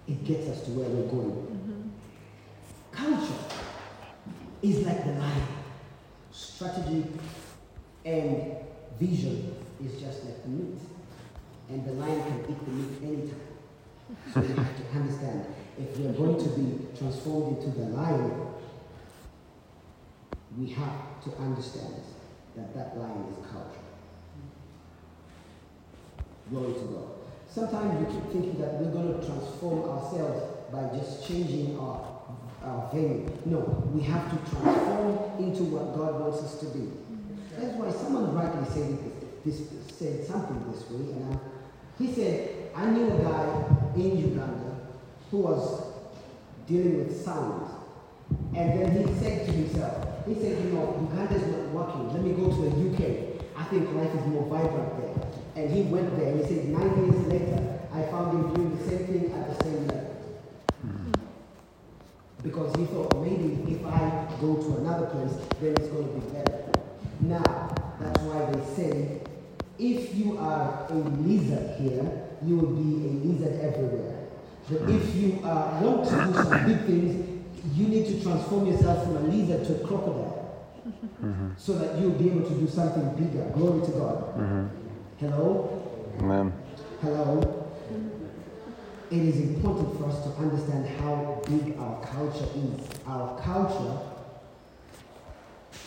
it 0.09 0.25
gets 0.25 0.49
us 0.49 0.65
to 0.65 0.71
where 0.71 0.89
we're 0.89 1.11
going. 1.11 1.31
Mm-hmm. 1.31 1.89
Culture 2.93 3.45
is 4.63 4.87
like 4.87 5.05
the 5.05 5.13
lion. 5.13 5.47
Strategy 6.33 7.05
and 8.05 8.57
vision 8.99 9.55
is 9.85 10.01
just 10.01 10.25
like 10.25 10.43
the 10.43 10.49
meat. 10.49 10.81
And 11.69 11.85
the 11.87 11.93
lion 11.93 12.23
can 12.23 12.51
eat 12.51 12.65
the 12.65 12.71
meat 12.73 13.03
anytime. 13.03 13.41
So 14.33 14.41
we 14.41 14.49
have 14.49 14.77
to 14.77 14.99
understand 14.99 15.47
if 15.79 15.99
we 15.99 16.07
are 16.07 16.13
going 16.13 16.43
to 16.43 16.49
be 16.59 16.99
transformed 16.99 17.59
into 17.59 17.79
the 17.79 17.87
lion, 17.91 18.47
we 20.59 20.71
have 20.71 21.23
to 21.25 21.37
understand 21.37 22.03
that 22.57 22.75
that 22.75 22.97
lion 22.97 23.27
is 23.31 23.47
culture. 23.47 23.85
Glory 26.51 26.73
to 26.73 26.81
God. 26.81 27.18
Sometimes 27.49 28.07
we 28.07 28.15
keep 28.15 28.25
thinking 28.31 28.61
that 28.61 28.75
we're 28.75 28.93
going 28.93 29.19
to 29.19 29.27
transform 29.27 29.89
ourselves 29.89 30.43
by 30.71 30.97
just 30.97 31.27
changing 31.27 31.79
our, 31.79 32.07
our 32.63 32.91
venue. 32.93 33.27
No, 33.47 33.61
we 33.93 34.03
have 34.03 34.31
to 34.31 34.51
transform 34.51 35.39
into 35.39 35.65
what 35.65 35.97
God 35.97 36.21
wants 36.21 36.43
us 36.43 36.61
to 36.61 36.67
be. 36.67 36.91
That's 37.57 37.75
why 37.75 37.91
someone 37.91 38.35
rightly 38.35 38.69
said 38.71 38.99
this, 39.45 39.63
said 39.97 40.27
something 40.27 40.71
this 40.71 40.89
way, 40.91 41.13
and 41.13 41.35
I, 41.35 41.39
he 41.99 42.13
said, 42.13 42.71
I 42.75 42.87
knew 42.91 43.11
a 43.11 43.19
guy 43.23 43.65
in 43.97 44.19
Uganda 44.19 44.77
who 45.31 45.39
was 45.39 45.93
dealing 46.67 46.99
with 46.99 47.25
sound. 47.25 47.71
And 48.55 48.79
then 48.79 49.09
he 49.09 49.15
said 49.19 49.47
to 49.47 49.53
himself, 49.53 50.27
he 50.27 50.35
said, 50.35 50.65
you 50.65 50.71
know, 50.73 51.09
Uganda 51.11 51.35
is 51.35 51.47
not 51.47 51.69
working. 51.71 52.13
Let 52.13 52.23
me 52.23 52.33
go 52.33 52.51
to 52.51 52.63
the 52.63 52.93
UK. 52.93 53.43
I 53.57 53.65
think 53.65 53.93
life 53.95 54.15
is 54.15 54.27
more 54.27 54.45
vibrant 54.47 54.99
there. 54.99 55.38
And 55.59 55.73
he 55.73 55.83
went 55.83 56.17
there 56.17 56.29
and 56.29 56.41
he 56.41 56.47
said, 56.47 56.69
nine 56.69 57.05
years 57.05 57.27
later, 57.27 57.81
I 57.93 58.03
found 58.03 58.31
him 58.33 58.55
doing 58.55 58.79
the 58.79 58.89
same 58.89 59.07
thing 59.07 59.33
at 59.33 59.59
the 59.59 59.65
same 59.65 59.89
level. 59.89 60.15
Because 62.45 62.77
he 62.77 62.85
thought 62.85 63.17
maybe 63.21 63.75
if 63.75 63.85
I 63.85 64.29
go 64.41 64.55
to 64.55 64.77
another 64.77 65.07
place, 65.07 65.33
then 65.61 65.73
it's 65.73 65.89
going 65.89 66.07
to 66.07 66.15
be 66.15 66.33
better. 66.33 66.63
Now, 67.23 67.75
that's 67.99 68.21
why 68.21 68.45
they 68.53 68.75
say 68.77 69.21
if 69.81 70.15
you 70.15 70.39
are 70.39 70.87
a 70.89 70.95
lizard 70.95 71.81
here, 71.81 72.07
you 72.47 72.57
will 72.57 72.77
be 72.77 73.09
a 73.09 73.11
lizard 73.27 73.61
everywhere. 73.61 74.29
But 74.71 74.89
if 74.89 75.17
you 75.17 75.41
uh, 75.43 75.81
want 75.83 76.09
to 76.09 76.25
do 76.25 76.33
some 76.35 76.67
big 76.69 76.87
things, 76.87 77.45
you 77.75 77.89
need 77.89 78.07
to 78.07 78.23
transform 78.23 78.67
yourself 78.67 79.03
from 79.03 79.17
a 79.17 79.21
lizard 79.23 79.67
to 79.67 79.83
a 79.83 79.87
crocodile 79.89 80.39
so 81.57 81.73
that 81.73 81.99
you'll 81.99 82.13
be 82.13 82.31
able 82.31 82.49
to 82.49 82.55
do 82.55 82.69
something 82.69 83.11
bigger. 83.17 83.51
Glory 83.51 83.85
to 83.87 83.93
God. 83.93 84.71
Hello? 85.21 85.83
Amen. 86.21 86.53
Hello? 87.03 87.67
It 89.11 89.19
is 89.19 89.41
important 89.41 89.99
for 89.99 90.05
us 90.11 90.23
to 90.23 90.31
understand 90.39 90.87
how 91.01 91.43
big 91.45 91.77
our 91.77 92.01
culture 92.07 92.47
is. 92.55 92.87
Our 93.05 93.37
culture, 93.41 93.99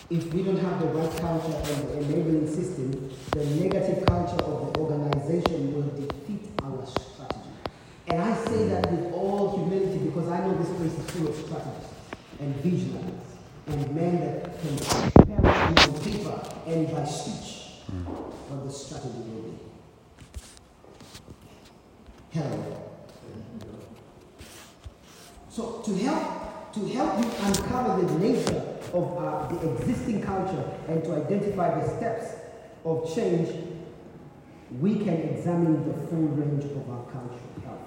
if 0.10 0.34
we 0.34 0.44
don't 0.44 0.58
have 0.58 0.82
the 0.82 0.88
right 0.88 1.18
culture 1.18 1.56
and 1.56 1.88
the 1.88 2.00
enabling 2.00 2.46
system, 2.54 3.10
the 3.32 3.46
negative 3.46 4.06
culture 4.06 4.44
of 4.44 4.74
the 4.74 4.80
organization 4.82 5.76
will 5.76 6.06
defeat 6.06 6.50
our 6.64 6.86
strategy. 6.86 7.52
And 8.08 8.22
I 8.22 8.36
say 8.36 8.68
that 8.68 8.92
with 8.92 9.14
all 9.14 9.56
humility 9.56 10.00
because 10.08 10.28
I 10.28 10.46
know 10.46 10.58
this 10.58 10.76
place 10.76 11.00
is 11.00 11.10
full 11.12 11.30
of 11.30 11.36
strategists 11.36 11.94
and 12.42 12.54
visionaries 12.58 13.38
and 13.68 13.96
men 13.96 14.20
that 14.20 14.60
can 14.60 14.78
prepare 14.78 15.46
on 15.46 16.02
paper 16.02 16.42
and 16.68 16.92
by 16.92 17.06
speech 17.06 17.80
mm. 17.90 18.31
What 18.52 18.68
the 18.68 18.74
strategy 18.74 19.18
will 19.18 19.42
be. 19.42 19.58
Hello. 22.32 22.90
So 25.50 25.82
to 25.86 25.96
help 25.98 26.74
to 26.74 26.88
help 26.88 27.20
you 27.20 27.32
uncover 27.44 28.02
the 28.06 28.20
nature 28.20 28.64
of 28.94 29.18
uh, 29.18 29.48
the 29.48 29.72
existing 29.72 30.22
culture 30.22 30.64
and 30.88 31.04
to 31.04 31.16
identify 31.16 31.80
the 31.80 31.98
steps 31.98 32.36
of 32.86 33.14
change, 33.14 33.50
we 34.80 34.96
can 34.96 35.16
examine 35.16 35.86
the 35.88 36.08
full 36.08 36.28
range 36.30 36.64
of 36.64 36.90
our 36.90 37.04
culture. 37.12 37.44
Health. 37.66 37.80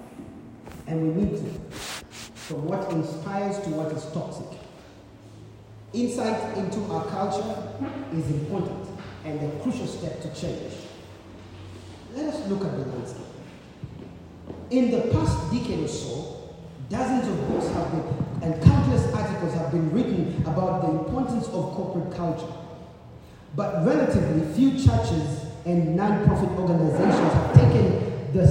And 0.87 1.17
we 1.17 1.23
need 1.23 1.31
to, 1.37 1.51
from 1.71 2.67
what 2.67 2.91
inspires 2.93 3.59
to 3.65 3.71
what 3.71 3.93
is 3.93 4.05
toxic. 4.13 4.59
Insight 5.95 6.59
into 6.59 6.81
our 6.93 7.07
culture 7.07 7.73
is 8.13 8.27
important 8.31 8.94
and 9.25 9.41
a 9.43 9.63
crucial 9.63 9.87
step 9.87 10.21
to 10.23 10.29
change. 10.35 10.73
Let 12.15 12.27
us 12.27 12.49
look 12.49 12.65
at 12.65 12.73
the 12.73 12.85
landscape. 12.87 13.27
In 14.71 14.91
the 14.91 15.13
past 15.13 15.53
decade 15.53 15.85
or 15.85 15.89
so, 15.89 16.55
dozens 16.89 17.27
of 17.29 17.49
books 17.49 17.69
have 17.69 17.91
been 17.91 18.25
and 18.45 18.63
countless 18.63 19.11
articles 19.15 19.55
have 19.55 19.71
been 19.71 19.91
written 19.91 20.43
about 20.47 20.83
the 20.83 20.91
importance 20.91 21.47
of 21.47 21.73
corporate 21.73 22.15
culture. 22.15 22.53
But 23.57 23.87
relatively 23.87 24.53
few 24.55 24.73
churches 24.73 25.47
and 25.65 25.97
non-profit 25.97 26.51
organizations 26.51 27.33
have 27.33 27.55
taken 27.55 28.33
the 28.35 28.45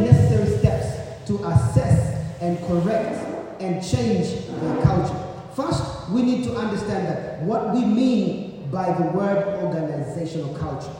necessary 0.00 0.58
steps 0.58 1.26
to 1.28 1.44
assess 1.46 2.40
and 2.40 2.58
correct 2.66 3.60
and 3.60 3.80
change 3.86 4.46
their 4.46 4.82
culture. 4.82 5.22
First, 5.54 6.10
we 6.10 6.22
need 6.22 6.42
to 6.44 6.56
understand 6.56 7.06
that 7.06 7.42
what 7.42 7.72
we 7.72 7.84
mean 7.84 8.45
by 8.70 8.92
the 8.92 9.04
word 9.10 9.62
organizational 9.62 10.54
culture. 10.54 10.94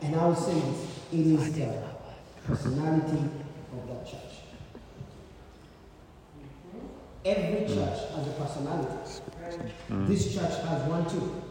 And 0.00 0.16
I 0.16 0.26
will 0.26 0.34
say 0.34 0.54
this, 0.54 0.98
it 1.12 1.26
is 1.26 1.52
the 1.54 1.82
personality 2.46 3.18
of 3.72 3.88
that 3.88 4.06
church. 4.06 4.42
Every 7.24 7.66
church 7.66 7.98
has 8.14 8.26
a 8.26 8.32
personality. 8.32 9.22
Mm. 9.90 10.08
This 10.08 10.34
church 10.34 10.64
has 10.64 10.88
one 10.88 11.08
too. 11.08 11.42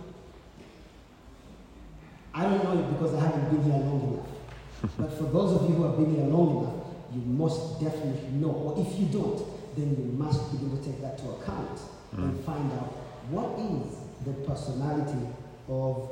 I 2.33 2.43
don't 2.43 2.63
know 2.63 2.79
it 2.79 2.91
because 2.91 3.13
I 3.15 3.21
haven't 3.21 3.49
been 3.49 3.63
here 3.63 3.79
long 3.79 4.13
enough. 4.13 4.97
But 4.97 5.17
for 5.17 5.25
those 5.25 5.61
of 5.61 5.69
you 5.69 5.75
who 5.75 5.83
have 5.83 5.97
been 5.97 6.15
here 6.15 6.25
long 6.25 6.63
enough, 6.63 6.81
you 7.13 7.21
must 7.21 7.79
definitely 7.79 8.31
know. 8.31 8.51
Or 8.51 8.85
if 8.85 8.99
you 8.99 9.05
don't, 9.07 9.37
then 9.77 9.95
you 9.95 10.11
must 10.17 10.51
begin 10.51 10.77
to 10.77 10.83
take 10.83 11.01
that 11.01 11.17
to 11.19 11.29
account 11.31 11.79
and 12.13 12.33
mm. 12.33 12.43
find 12.43 12.71
out 12.73 12.91
what 13.29 13.57
is 13.59 13.95
the 14.25 14.33
personality 14.45 15.27
of 15.71 16.11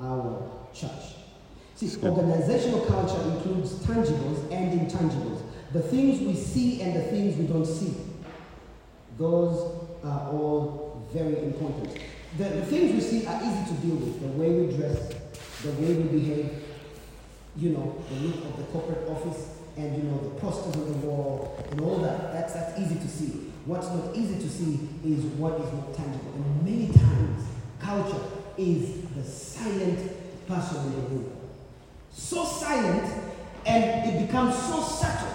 our 0.00 0.48
church. 0.72 1.16
See, 1.74 1.90
organizational 2.02 2.80
culture 2.86 3.20
includes 3.32 3.72
tangibles 3.84 4.50
and 4.52 4.80
intangibles. 4.80 5.42
The 5.72 5.82
things 5.82 6.20
we 6.20 6.34
see 6.34 6.82
and 6.82 6.94
the 6.94 7.02
things 7.02 7.36
we 7.36 7.46
don't 7.46 7.66
see. 7.66 7.94
Those 9.18 9.76
are 10.04 10.28
all 10.30 11.08
very 11.12 11.38
important. 11.38 11.98
The, 12.38 12.44
the 12.44 12.66
things 12.66 12.92
we 12.92 13.00
see 13.00 13.26
are 13.26 13.40
easy 13.42 13.74
to 13.74 13.80
deal 13.80 13.96
with. 13.96 14.20
The 14.20 14.28
way 14.28 14.50
we 14.50 14.76
dress, 14.76 15.08
the 15.62 15.70
way 15.72 15.94
we 15.94 16.18
behave, 16.18 16.62
you 17.56 17.70
know, 17.70 18.02
the 18.08 18.14
look 18.16 18.44
of 18.44 18.56
the 18.58 18.64
corporate 18.64 19.08
office, 19.08 19.56
and 19.76 19.96
you 19.96 20.02
know, 20.04 20.18
the 20.18 20.40
posters 20.40 20.76
on 20.76 20.86
the 20.86 21.06
wall, 21.06 21.64
and 21.70 21.80
all 21.80 21.98
that. 21.98 22.32
That's, 22.32 22.52
that's 22.52 22.78
easy 22.78 22.96
to 22.96 23.08
see. 23.08 23.52
What's 23.64 23.88
not 23.88 24.14
easy 24.14 24.34
to 24.34 24.48
see 24.48 24.88
is 25.04 25.24
what 25.36 25.54
is 25.54 25.72
not 25.72 25.94
tangible. 25.94 26.32
And 26.34 26.62
many 26.64 26.86
times, 26.92 27.46
culture 27.78 28.20
is 28.60 29.02
the 29.16 29.24
silent 29.24 30.46
person 30.46 30.76
in 30.84 30.92
the 30.92 31.00
room. 31.08 31.32
So 32.12 32.44
silent, 32.44 33.12
and 33.64 34.10
it 34.10 34.26
becomes 34.26 34.54
so 34.56 34.82
subtle 34.82 35.32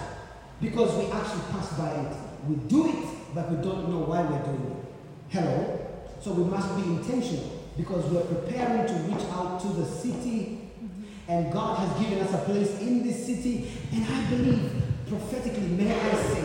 because 0.60 0.94
we 0.96 1.10
actually 1.10 1.42
pass 1.50 1.72
by 1.74 1.90
it. 1.90 2.16
We 2.48 2.56
do 2.68 2.88
it, 2.88 3.34
but 3.34 3.50
we 3.50 3.56
don't 3.56 3.88
know 3.90 4.06
why 4.06 4.22
we're 4.22 4.42
doing 4.44 4.70
it. 4.70 4.84
Hello? 5.30 5.86
So 6.20 6.32
we 6.32 6.44
must 6.44 6.76
be 6.76 6.82
intentional 6.82 7.64
because 7.76 8.04
we're 8.06 8.24
preparing 8.24 8.86
to 8.86 8.94
reach 8.94 9.26
out 9.32 9.60
to 9.60 9.68
the 9.68 9.84
city, 9.84 10.70
mm-hmm. 10.82 11.02
and 11.28 11.52
God 11.52 11.78
has 11.78 12.00
given 12.00 12.24
us 12.24 12.32
a 12.32 12.38
place 12.44 12.80
in 12.80 13.06
this 13.06 13.26
city. 13.26 13.68
And 13.92 14.04
I 14.04 14.30
believe, 14.30 14.70
prophetically, 15.08 15.68
may 15.68 15.92
I 15.92 16.14
say, 16.14 16.44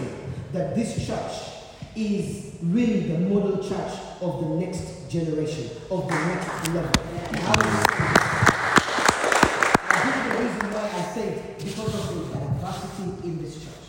that 0.54 0.76
this 0.76 1.08
church 1.08 1.61
is 1.96 2.56
really 2.62 3.02
the 3.02 3.20
model 3.20 3.58
church 3.58 3.94
of 4.22 4.40
the 4.42 4.66
next 4.66 5.10
generation, 5.10 5.70
of 5.90 6.08
the 6.08 6.16
next 6.16 6.68
level. 6.70 6.92
And 7.14 7.38
I 7.38 7.42
I'll 7.48 7.56
the 10.30 10.44
reason 10.44 10.66
why 10.72 10.86
I 10.88 11.14
say 11.14 11.28
it 11.28 11.60
because 11.60 11.94
of 11.94 12.04
the 12.16 12.38
diversity 12.38 13.28
in 13.28 13.42
this 13.42 13.56
church. 13.56 13.88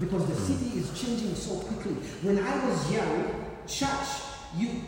Because 0.00 0.26
the 0.26 0.34
city 0.34 0.78
is 0.78 1.00
changing 1.00 1.34
so 1.34 1.60
quickly. 1.60 1.92
When 2.22 2.38
I 2.38 2.66
was 2.66 2.90
young, 2.90 3.46
church, 3.66 4.08
you, 4.56 4.82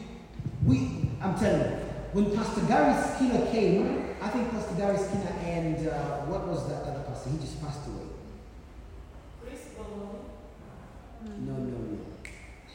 we, 0.64 1.10
I'm 1.20 1.38
telling 1.38 1.60
you, 1.60 1.76
when 2.12 2.36
Pastor 2.36 2.62
Gary 2.62 2.94
Skinner 3.14 3.46
came, 3.52 4.16
I 4.20 4.28
think 4.28 4.50
Pastor 4.50 4.74
Gary 4.74 4.98
Skinner 4.98 5.34
and 5.44 5.88
uh, 5.88 6.26
what 6.26 6.46
was 6.46 6.68
that 6.68 6.82
other 6.82 7.04
pastor? 7.06 7.30
He 7.30 7.38
just 7.38 7.60
passed 7.62 7.86
away. 7.86 8.11
No, 11.24 11.52
no, 11.54 11.78
no. 11.78 11.98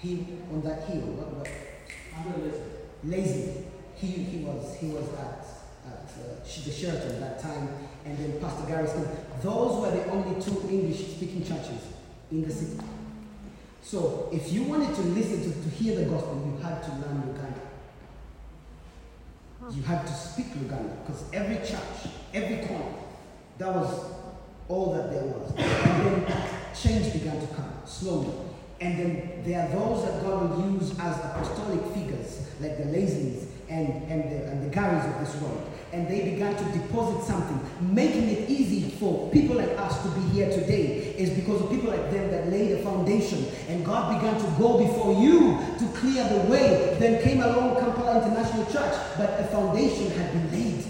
He 0.01 0.25
on 0.51 0.61
that 0.61 0.83
hill. 0.87 1.01
What? 1.01 1.47
what? 1.47 1.49
Lazy. 3.03 3.65
He 3.95 4.07
he 4.07 4.43
was 4.45 4.75
he 4.79 4.87
was 4.87 5.07
at 5.13 5.45
at 5.87 6.09
uh, 6.19 6.45
Sh- 6.45 6.63
the 6.65 6.71
Sheraton 6.71 7.11
at 7.15 7.19
that 7.19 7.41
time, 7.41 7.69
and 8.05 8.17
then 8.17 8.39
Pastor 8.39 8.67
Gary 8.67 8.87
Skinner. 8.87 9.09
Those 9.41 9.81
were 9.81 9.91
the 9.91 10.09
only 10.11 10.41
two 10.41 10.67
English-speaking 10.69 11.43
churches 11.43 11.81
in 12.31 12.43
the 12.43 12.51
city. 12.53 12.79
So 13.81 14.29
if 14.33 14.51
you 14.51 14.63
wanted 14.63 14.93
to 14.95 15.01
listen 15.01 15.43
to, 15.43 15.63
to 15.63 15.69
hear 15.69 15.95
the 15.95 16.05
gospel, 16.05 16.43
you 16.45 16.61
had 16.61 16.83
to 16.83 16.91
learn 16.91 17.23
Uganda. 17.27 17.61
You 19.71 19.81
had 19.83 20.05
to 20.05 20.13
speak 20.13 20.47
Luganda 20.47 20.91
because 21.05 21.23
every 21.33 21.57
church, 21.57 22.11
every 22.33 22.65
corner, 22.67 22.93
that 23.57 23.73
was 23.73 24.11
all 24.67 24.93
that 24.93 25.11
there 25.11 25.23
was. 25.23 25.51
And 25.57 26.25
then 26.25 26.33
change 26.75 27.13
began 27.13 27.39
to 27.39 27.47
come 27.47 27.76
slowly. 27.87 28.33
And 28.79 28.99
then 28.99 29.43
there 29.43 29.61
are 29.61 29.69
those 29.69 30.05
that 30.05 30.23
God 30.23 30.49
will 30.49 30.71
use 30.73 30.91
as 30.99 31.17
apostolic 31.17 31.83
figures, 31.93 32.47
like 32.61 32.77
the 32.77 32.83
Lazleys 32.83 33.47
and, 33.69 33.87
and, 34.03 34.31
the, 34.31 34.47
and 34.47 34.71
the 34.71 34.79
of 34.79 35.19
this 35.19 35.41
world. 35.41 35.71
And 35.91 36.07
they 36.07 36.31
began 36.31 36.55
to 36.55 36.63
deposit 36.77 37.25
something, 37.25 37.59
making 37.81 38.29
it 38.29 38.49
easy 38.49 38.91
for 38.91 39.31
people 39.31 39.55
like 39.55 39.69
us 39.79 40.03
to 40.03 40.09
be 40.09 40.21
here 40.29 40.49
today, 40.49 41.15
is 41.17 41.31
because 41.31 41.61
of 41.61 41.69
people 41.71 41.89
like 41.89 42.11
them 42.11 42.29
that 42.29 42.49
laid 42.49 42.73
a 42.73 42.83
foundation. 42.83 43.47
And 43.67 43.83
God 43.83 44.19
began 44.19 44.39
to 44.39 44.59
go 44.59 44.77
before 44.77 45.13
you 45.13 45.57
to 45.79 45.85
clear 45.97 46.27
the 46.27 46.49
way. 46.49 46.97
Then 46.99 47.23
came 47.23 47.41
along 47.41 47.79
Kampala 47.79 48.21
International 48.21 48.65
Church, 48.65 48.95
but 49.17 49.39
a 49.39 49.47
foundation 49.47 50.11
had 50.11 50.33
been 50.33 50.51
laid. 50.51 50.85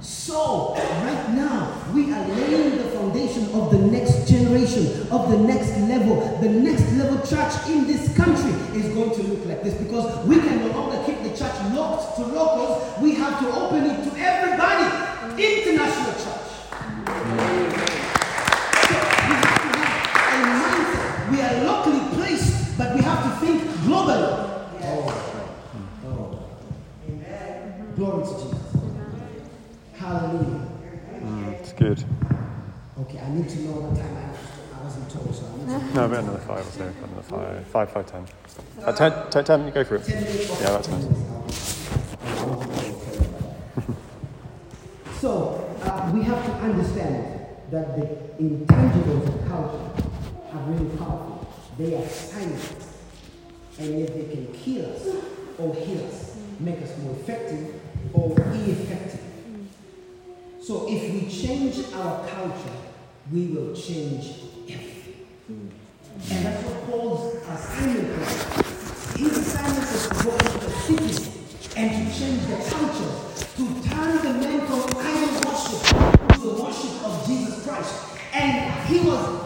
So, 0.00 0.74
right 0.74 1.30
now, 1.30 1.82
we 1.94 2.12
are 2.12 2.28
laying 2.28 2.76
the 2.78 2.83
foundation 3.14 3.44
of 3.54 3.70
the 3.70 3.78
next 3.78 4.28
generation, 4.28 5.06
of 5.12 5.30
the 5.30 5.38
next 5.38 5.70
level. 5.88 6.16
The 6.40 6.48
next 6.48 6.92
level 6.94 7.18
church 7.24 7.68
in 7.68 7.86
this 7.86 8.14
country 8.16 8.50
is 8.76 8.92
going 8.92 9.14
to 9.14 9.22
look 9.22 9.46
like 9.46 9.62
this 9.62 9.74
because 9.74 10.26
we 10.26 10.36
can 10.36 10.58
no 10.58 10.68
longer 10.76 11.00
keep 11.06 11.22
the 11.22 11.30
church 11.30 11.54
locked 11.72 12.16
to 12.16 12.22
locals. 12.26 13.00
We 13.00 13.14
have 13.14 13.38
to 13.40 13.52
open 13.52 13.84
it 13.84 14.10
to 14.10 14.18
everybody. 14.18 14.84
International 15.40 16.12
church. 16.12 16.54
So, 18.84 18.96
we 19.28 19.34
have 19.38 19.58
to 19.62 19.78
have 19.78 20.34
a 20.34 20.46
mindset. 20.58 21.30
We 21.30 21.40
are 21.40 21.64
locally 21.64 22.16
placed, 22.16 22.76
but 22.76 22.94
we 22.96 23.02
have 23.02 23.22
to 23.22 23.46
think 23.46 23.62
globally. 23.86 24.40
Glory 27.96 28.24
to 28.24 28.32
Jesus. 28.32 28.58
Hallelujah. 29.94 30.68
Mm, 31.20 31.52
it's 31.52 31.72
good. 31.72 32.04
I 33.24 33.28
need 33.30 33.48
to 33.48 33.58
know 33.60 33.72
what 33.80 33.96
time 33.96 34.16
I, 34.16 34.78
I 34.78 34.84
wasn't 34.84 35.10
told, 35.10 35.34
so 35.34 35.46
I 35.46 35.56
need 35.56 35.66
to 35.88 35.94
No, 35.94 36.04
about 36.04 36.24
another 36.24 36.38
five 36.40 36.66
or 36.66 36.70
so. 36.70 36.82
Another 36.84 37.22
five, 37.22 37.66
five, 37.68 37.90
five, 37.90 38.06
ten. 38.06 38.26
Uh, 38.84 38.92
ten, 38.92 39.12
ten, 39.30 39.44
ten, 39.44 39.64
you 39.64 39.70
go 39.72 39.82
for 39.82 39.96
it. 39.96 40.04
10. 40.04 40.22
Yeah, 40.22 40.70
that's 40.76 40.88
nice. 40.88 41.04
So, 45.20 45.74
uh, 45.82 46.10
we 46.12 46.22
have 46.24 46.44
to 46.44 46.52
understand 46.56 47.46
that 47.70 47.96
the 47.96 48.04
intangibles 48.44 49.26
of 49.26 49.48
culture 49.48 49.90
are 50.52 50.60
really 50.68 50.90
powerful. 50.98 51.48
They 51.78 51.94
are 51.96 52.06
silent, 52.06 52.76
and 53.78 54.00
yet 54.00 54.12
they 54.14 54.24
can 54.34 54.52
kill 54.52 54.92
us 54.92 55.06
or 55.56 55.74
heal 55.74 56.04
us, 56.04 56.36
make 56.60 56.82
us 56.82 56.98
more 56.98 57.12
effective 57.14 57.80
or 58.12 58.38
ineffective. 58.52 59.20
So, 60.60 60.86
if 60.90 61.10
we 61.14 61.26
change 61.30 61.78
our 61.94 62.26
culture, 62.28 62.76
we 63.32 63.46
will 63.46 63.74
change 63.74 64.42
everything. 64.68 65.72
And 66.30 66.46
that's 66.46 66.64
what 66.64 66.90
Paul's 66.90 67.34
assignment 67.36 68.18
was. 68.18 68.44
His 69.16 69.38
assignment 69.38 69.92
was 69.92 70.08
to 70.08 70.14
go 70.24 70.30
into 70.36 70.58
the 70.58 70.70
city 70.70 71.30
and 71.76 71.90
to 71.90 72.18
change 72.18 72.42
the 72.46 72.56
culture, 72.70 73.12
to 73.56 73.88
turn 73.88 74.16
the 74.22 74.32
men 74.38 74.66
from 74.66 74.82
idol 74.98 75.34
worship 75.50 75.80
to 76.34 76.40
the 76.40 76.62
worship 76.62 77.04
of 77.04 77.26
Jesus 77.26 77.66
Christ. 77.66 77.94
And 78.34 78.86
he 78.88 79.00
was 79.08 79.43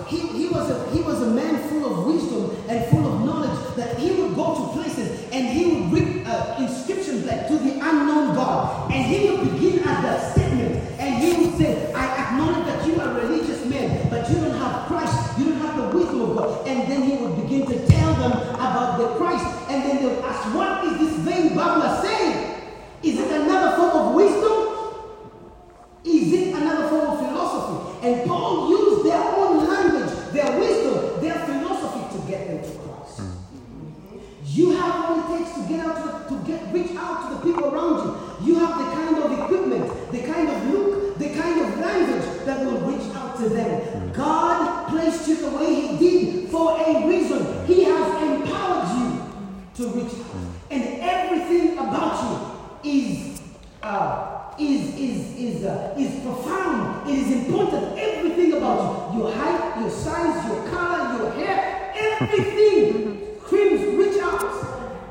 is 55.98 56.20
profound. 56.22 57.08
It 57.10 57.18
is 57.18 57.32
important. 57.32 57.98
Everything 57.98 58.52
about 58.54 59.14
you, 59.14 59.20
your 59.20 59.32
height, 59.32 59.80
your 59.80 59.90
size, 59.90 60.46
your 60.46 60.68
color, 60.68 61.18
your 61.18 61.32
hair, 61.32 61.92
everything. 61.96 63.38
Creams, 63.40 63.80
reach 63.96 64.22
out, 64.22 64.42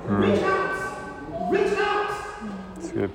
reach 0.07 0.41
out, 0.43 1.51
reach 1.51 1.73
out. 1.79 2.11
It's 2.77 2.91
good. 2.91 3.11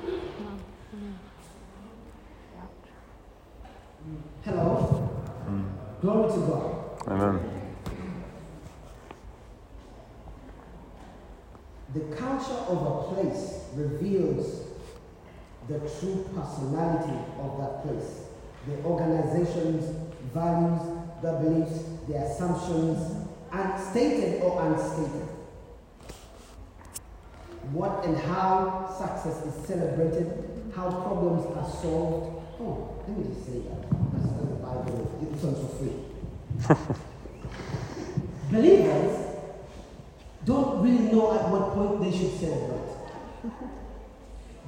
Hello. 4.44 5.08
Glory 6.00 6.32
to 6.32 6.38
God. 6.40 7.08
Amen. 7.08 7.48
The 11.94 12.00
culture 12.16 12.60
of 12.68 12.78
a 12.86 13.14
place 13.14 13.64
reveals 13.74 14.62
the 15.68 15.78
true 15.78 16.28
personality 16.34 17.18
of 17.38 17.58
that 17.58 17.82
place. 17.84 18.22
The 18.66 18.84
organization's 18.84 19.96
values, 20.32 20.80
the 21.20 21.32
beliefs, 21.32 21.82
the 22.08 22.16
assumptions, 22.16 23.22
stated 23.90 24.42
or 24.42 24.62
unstated. 24.62 25.28
What 27.72 28.04
and 28.04 28.16
how 28.16 28.88
success 28.98 29.44
is 29.46 29.66
celebrated, 29.66 30.72
how 30.74 30.90
problems 30.90 31.46
are 31.56 31.70
solved. 31.70 32.42
Oh, 32.60 33.04
let 33.06 33.18
me 33.18 33.34
just 33.34 33.46
say 33.46 33.58
that. 33.60 33.90
That's 34.12 34.32
the 34.38 34.56
Bible 34.56 35.20
is. 35.22 35.34
It's 35.34 35.44
also 35.44 35.66
free. 35.78 35.92
Believers 38.50 39.32
don't 40.44 40.82
really 40.82 41.12
know 41.12 41.32
at 41.38 41.48
what 41.48 41.74
point 41.74 42.02
they 42.02 42.16
should 42.16 42.38
celebrate. 42.38 42.82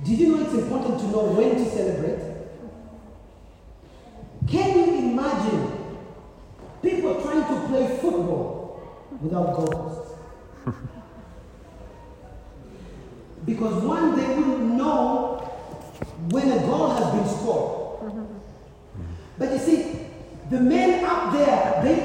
Did 0.05 0.19
you 0.19 0.37
know 0.37 0.45
it's 0.45 0.55
important 0.55 1.01
to 1.01 1.07
know 1.09 1.25
when 1.33 1.57
to 1.57 1.71
celebrate? 1.71 2.34
Can 4.49 4.79
you 4.79 5.11
imagine 5.11 5.73
people 6.83 7.23
trying 7.23 7.43
to 7.43 7.67
play 7.69 7.99
football 7.99 9.09
without 9.21 9.57
goals? 9.57 10.15
because 13.47 13.83
one, 13.83 14.17
they 14.17 14.27
wouldn't 14.35 14.75
know 14.75 15.39
when 16.31 16.51
a 16.51 16.59
goal 16.59 16.91
has 16.91 17.15
been 17.15 17.29
scored. 17.39 17.85
But 19.39 19.53
you 19.53 19.59
see, 19.59 20.07
the 20.51 20.61
men 20.61 21.05
up 21.05 21.33
there, 21.33 21.81
they 21.83 22.04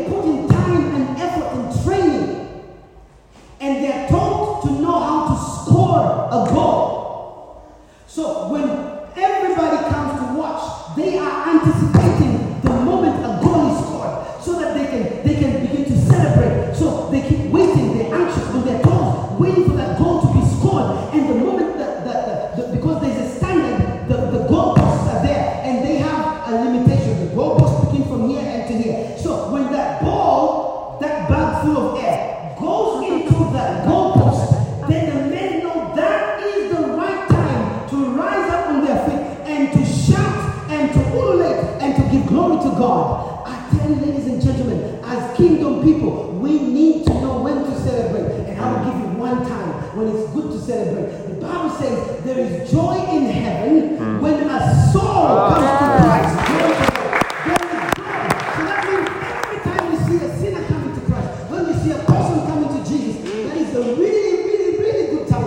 as 45.80 45.86
people, 45.86 46.32
we 46.34 46.60
need 46.60 47.06
to 47.06 47.14
know 47.14 47.42
when 47.42 47.64
to 47.64 47.80
celebrate. 47.80 48.50
And 48.50 48.60
I 48.60 48.72
will 48.72 48.92
give 48.92 49.00
you 49.02 49.18
one 49.18 49.46
time 49.48 49.98
when 49.98 50.08
it's 50.16 50.32
good 50.32 50.52
to 50.52 50.60
celebrate. 50.60 51.28
The 51.28 51.42
Bible 51.42 51.70
says 51.72 52.24
there 52.24 52.40
is 52.40 52.72
joy 52.72 52.96
in 53.10 53.26
heaven 53.26 54.22
when 54.22 54.50
a 54.50 54.92
soul 54.92 55.50
comes 55.50 55.70
to 55.80 55.86
Christ. 56.00 56.36
Glory 56.48 56.74
to 56.74 56.88
God. 56.92 57.20
There 57.46 57.60
is 57.60 57.88
joy. 57.98 58.14
So 58.56 58.62
that 58.66 58.80
means 58.88 59.08
every 59.44 59.60
time 59.64 59.84
we 59.92 59.98
see 59.98 60.26
a 60.26 60.28
sinner 60.38 60.64
coming 60.68 60.94
to 60.96 61.02
Christ, 61.06 61.30
when 61.50 61.68
we 61.68 61.74
see 61.74 61.92
a 61.92 62.00
person 62.00 62.38
coming 62.48 62.70
to 62.70 62.90
Jesus, 62.90 63.18
that 63.24 63.58
is 63.58 63.76
a 63.76 63.96
really, 63.96 64.44
really, 64.44 64.78
really 64.80 65.06
good 65.16 65.28
time. 65.28 65.40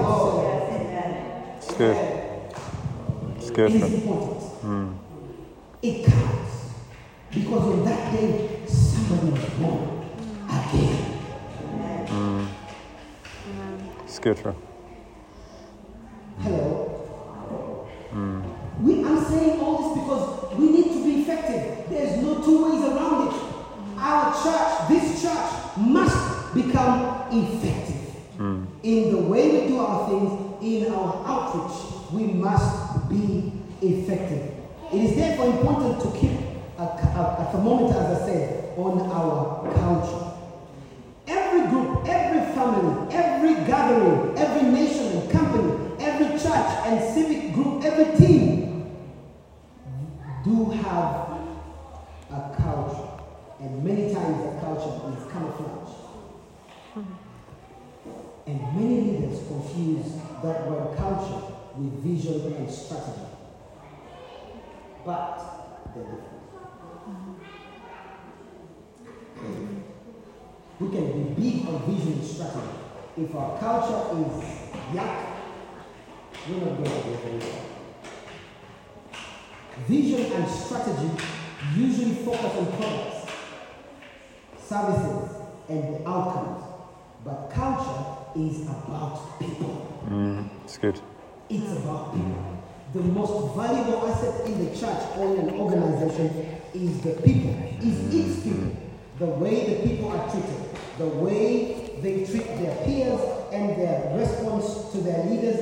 It's 1.56 1.74
good. 1.74 1.96
It's 3.36 3.50
good. 3.50 3.70
It 3.70 3.76
is 3.76 3.80
man. 3.82 3.92
important. 3.94 4.98
It 5.82 6.06
counts. 6.06 6.70
Because 7.30 7.62
on 7.62 7.84
that 7.84 8.12
day, 8.12 8.60
somebody 8.66 9.30
was 9.30 9.50
born 9.54 9.91
good. 10.70 10.98
man. 14.44 14.56
Hello. 16.40 17.88
We, 18.80 19.04
I'm 19.04 19.24
saying 19.24 19.60
all 19.60 19.94
this 19.94 20.02
because 20.02 20.58
we 20.58 20.70
need 20.70 20.92
to 20.92 21.04
be 21.04 21.22
effective. 21.22 21.88
There's 21.88 22.22
no 22.22 22.42
two 22.42 22.64
ways 22.64 22.82
around 22.84 23.28
it. 23.28 23.34
Our 23.98 24.32
church, 24.42 24.88
this 24.88 25.22
church, 25.22 25.76
must 25.76 26.54
become 26.54 27.22
effective. 27.32 27.96
Hmm. 28.36 28.64
In 28.82 29.10
the 29.12 29.18
way 29.18 29.50
we 29.60 29.68
do 29.68 29.78
our 29.78 30.08
things, 30.08 30.62
in 30.62 30.92
our 30.92 31.24
outreach, 31.26 31.76
we 32.12 32.24
must 32.32 33.08
be 33.08 33.52
effective. 33.80 34.50
It 34.92 34.98
is 34.98 35.16
therefore 35.16 35.46
important 35.46 36.00
to 36.02 36.18
keep 36.18 36.38
a, 36.78 36.82
a, 36.82 37.36
a 37.38 37.48
thermometer, 37.52 37.98
as 37.98 38.22
I 38.22 38.26
said, 38.26 38.78
on 38.78 39.00
our 39.10 39.72
culture. 39.74 40.31
Have 50.92 51.14
a 52.30 52.54
culture. 52.60 53.08
And 53.60 53.84
many 53.84 54.12
times 54.12 54.44
the 54.44 54.60
culture 54.60 54.94
is 55.16 55.32
camouflage. 55.32 55.94
And 58.46 58.60
many 58.76 59.00
leaders 59.00 59.46
confuse 59.46 60.12
that 60.42 60.68
word 60.68 60.96
culture 60.96 61.42
with 61.76 61.92
vision 62.02 62.54
and 62.54 62.70
strategy. 62.70 63.28
But 65.06 65.38
they're 65.94 66.04
different. 66.04 66.28
We 70.80 70.88
can 70.88 71.34
be 71.34 71.40
big 71.40 71.68
on 71.68 71.76
vision 71.86 72.12
and 72.14 72.24
strategy. 72.24 72.78
If 73.16 73.34
our 73.34 73.58
culture 73.58 74.02
is 74.20 74.44
yuck, 74.92 75.26
we're 76.48 76.58
not 76.58 76.76
going 76.76 76.84
to 76.84 76.90
go 76.90 77.16
very. 77.24 77.71
Vision 79.88 80.32
and 80.32 80.48
strategy 80.48 81.10
usually 81.76 82.14
focus 82.24 82.56
on 82.56 82.66
products, 82.76 83.32
services, 84.58 85.36
and 85.68 85.94
the 85.94 86.08
outcomes. 86.08 86.64
But 87.24 87.50
culture 87.50 88.04
is 88.36 88.62
about 88.62 89.38
people. 89.40 90.02
Mm, 90.08 90.48
it's 90.64 90.78
good. 90.78 91.00
It's 91.48 91.72
about 91.72 92.14
people. 92.14 92.62
The 92.92 93.00
most 93.00 93.56
valuable 93.56 94.06
asset 94.08 94.46
in 94.46 94.64
the 94.64 94.70
church 94.78 95.02
or 95.16 95.34
in 95.34 95.48
an 95.48 95.54
organization 95.54 96.60
is 96.74 97.00
the 97.00 97.14
people, 97.22 97.54
is 97.80 98.14
its 98.14 98.42
people. 98.44 98.76
The 99.18 99.26
way 99.26 99.74
the 99.74 99.88
people 99.88 100.12
are 100.12 100.30
treated, 100.30 100.78
the 100.98 101.06
way 101.08 101.98
they 102.02 102.24
treat 102.24 102.46
their 102.58 102.76
peers, 102.84 103.20
and 103.52 103.70
their 103.70 104.16
response 104.18 104.90
to 104.92 104.98
their 104.98 105.24
leaders 105.26 105.60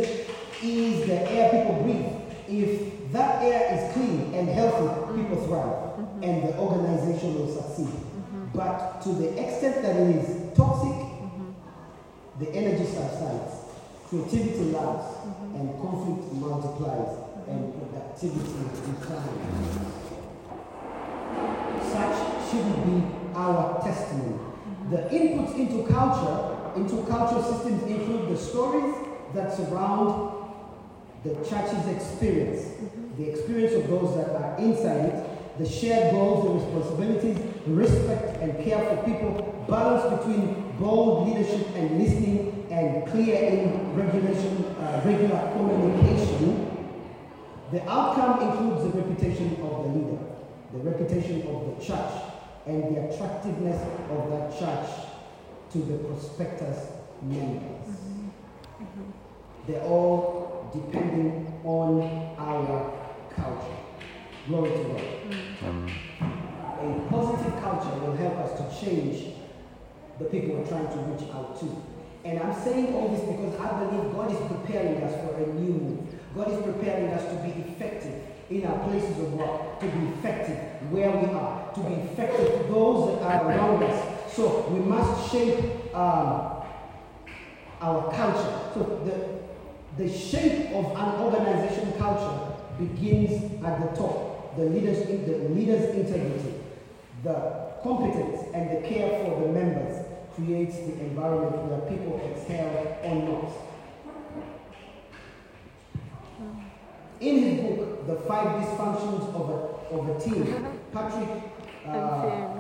is 0.62 1.06
the 1.06 1.30
air 1.30 1.50
people 1.50 1.82
breathe. 1.82 2.06
If 2.48 2.99
that 3.12 3.42
air 3.42 3.74
is 3.74 3.92
clean 3.92 4.34
and 4.34 4.48
healthy, 4.48 4.86
mm-hmm. 4.86 5.22
people 5.22 5.46
thrive, 5.46 5.98
mm-hmm. 5.98 6.22
and 6.22 6.48
the 6.48 6.56
organization 6.58 7.34
will 7.34 7.48
succeed. 7.48 7.86
Mm-hmm. 7.86 8.56
But 8.56 9.02
to 9.02 9.08
the 9.10 9.28
extent 9.40 9.82
that 9.82 9.96
it 9.96 10.16
is 10.16 10.56
toxic, 10.56 10.96
the 12.38 12.48
energy 12.54 12.84
subsides, 12.84 13.54
creativity 14.08 14.72
lags, 14.72 15.04
and 15.54 15.80
conflict 15.80 16.32
multiplies, 16.34 17.30
and 17.48 17.74
productivity 17.74 18.64
declines. 18.86 19.76
Such 21.92 22.50
shouldn't 22.50 22.86
be 22.86 23.02
our 23.34 23.82
testimony. 23.82 24.38
The 24.90 24.96
inputs 25.10 25.54
into 25.56 25.86
culture, 25.92 26.56
into 26.76 27.04
cultural 27.04 27.42
systems 27.42 27.82
include 27.82 28.28
the 28.30 28.36
stories 28.36 28.94
that 29.34 29.54
surround 29.54 30.39
the 31.24 31.34
church's 31.48 31.86
experience, 31.88 32.62
mm-hmm. 32.62 33.22
the 33.22 33.30
experience 33.30 33.74
of 33.74 33.88
those 33.88 34.16
that 34.16 34.34
are 34.34 34.56
inside 34.58 35.06
it, 35.06 35.58
the 35.58 35.68
shared 35.68 36.12
goals 36.12 36.46
and 36.46 36.74
responsibilities, 36.74 37.38
respect 37.66 38.40
and 38.40 38.64
care 38.64 38.78
for 38.78 39.02
people, 39.04 39.64
balance 39.68 40.18
between 40.18 40.72
bold 40.78 41.28
leadership 41.28 41.66
and 41.74 41.98
listening, 41.98 42.66
and 42.70 43.06
clear 43.10 43.36
in 43.36 43.94
regulation, 43.94 44.64
uh, 44.78 45.02
regular 45.04 45.52
communication. 45.52 46.66
The 47.72 47.88
outcome 47.88 48.48
includes 48.48 48.82
the 48.84 49.00
reputation 49.00 49.60
of 49.62 49.84
the 49.84 49.98
leader, 49.98 50.18
the 50.72 50.78
reputation 50.78 51.46
of 51.48 51.78
the 51.78 51.84
church, 51.84 52.10
and 52.66 52.96
the 52.96 53.10
attractiveness 53.10 53.82
of 54.10 54.30
that 54.30 54.58
church 54.58 54.88
to 55.72 55.78
the 55.78 55.98
prospectus 55.98 56.92
members. 57.22 57.86
Mm-hmm. 57.86 58.28
Mm-hmm. 58.82 59.10
They're 59.66 59.82
all 59.82 60.49
depending 60.72 61.60
on 61.64 62.02
our 62.38 62.92
culture. 63.34 63.76
Glory 64.46 64.70
to 64.70 64.84
God. 64.84 65.90
A 66.80 67.10
positive 67.10 67.60
culture 67.60 67.94
will 68.00 68.16
help 68.16 68.36
us 68.38 68.58
to 68.58 68.84
change 68.86 69.34
the 70.18 70.24
people 70.26 70.56
we're 70.56 70.66
trying 70.66 70.88
to 70.88 70.98
reach 70.98 71.28
out 71.30 71.58
to. 71.60 71.82
And 72.24 72.38
I'm 72.38 72.54
saying 72.62 72.94
all 72.94 73.08
this 73.08 73.20
because 73.20 73.58
I 73.60 73.84
believe 73.84 74.12
God 74.12 74.30
is 74.30 74.38
preparing 74.48 75.02
us 75.02 75.14
for 75.24 75.42
a 75.42 75.46
new 75.54 75.72
move. 75.72 76.34
God 76.34 76.52
is 76.52 76.62
preparing 76.62 77.08
us 77.08 77.24
to 77.32 77.42
be 77.42 77.70
effective 77.70 78.22
in 78.50 78.66
our 78.66 78.78
places 78.88 79.18
of 79.18 79.32
work, 79.34 79.80
to 79.80 79.86
be 79.86 80.06
effective 80.08 80.58
where 80.90 81.10
we 81.10 81.26
are, 81.32 81.72
to 81.72 81.80
be 81.80 81.94
effective 81.94 82.46
to 82.46 82.72
those 82.72 83.18
that 83.18 83.22
are 83.22 83.48
around 83.48 83.82
us. 83.82 84.32
So 84.32 84.68
we 84.68 84.80
must 84.80 85.30
shape 85.30 85.94
um, 85.94 86.62
our 87.80 88.12
culture. 88.12 88.70
So 88.74 89.02
the, 89.04 89.39
the 90.00 90.08
shape 90.08 90.70
of 90.72 90.86
an 90.96 91.20
organization 91.20 91.92
culture 91.98 92.54
begins 92.78 93.62
at 93.62 93.80
the 93.80 93.96
top. 93.96 94.56
The 94.56 94.64
leaders, 94.64 95.06
the 95.06 95.48
leaders' 95.50 95.94
integrity, 95.94 96.54
the 97.22 97.70
competence 97.82 98.48
and 98.54 98.70
the 98.70 98.88
care 98.88 99.24
for 99.24 99.40
the 99.40 99.52
members 99.52 100.06
creates 100.34 100.76
the 100.76 101.00
environment 101.00 101.56
where 101.64 101.80
people 101.90 102.18
excel 102.32 102.98
or 103.04 103.14
not. 103.14 103.52
In 107.20 107.42
his 107.42 107.60
book, 107.60 108.06
The 108.06 108.16
Five 108.26 108.62
Dysfunctions 108.62 109.34
of 109.34 109.50
a, 109.50 109.94
of 109.94 110.08
a 110.08 110.20
Team, 110.20 110.80
Patrick 110.92 111.28
uh, 111.86 112.58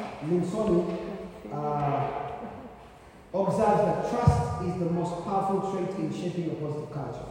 uh, 1.52 2.30
observes 3.32 3.60
that 3.60 4.10
trust 4.10 4.62
is 4.64 4.74
the 4.78 4.90
most 4.90 5.24
powerful 5.24 5.72
trait 5.72 5.90
in 5.98 6.12
shaping 6.12 6.50
a 6.50 6.54
positive 6.54 6.92
culture. 6.92 7.29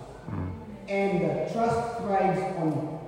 And 0.87 1.21
that 1.21 1.51
trust 1.53 1.99
thrives 1.99 2.41
on 2.57 2.99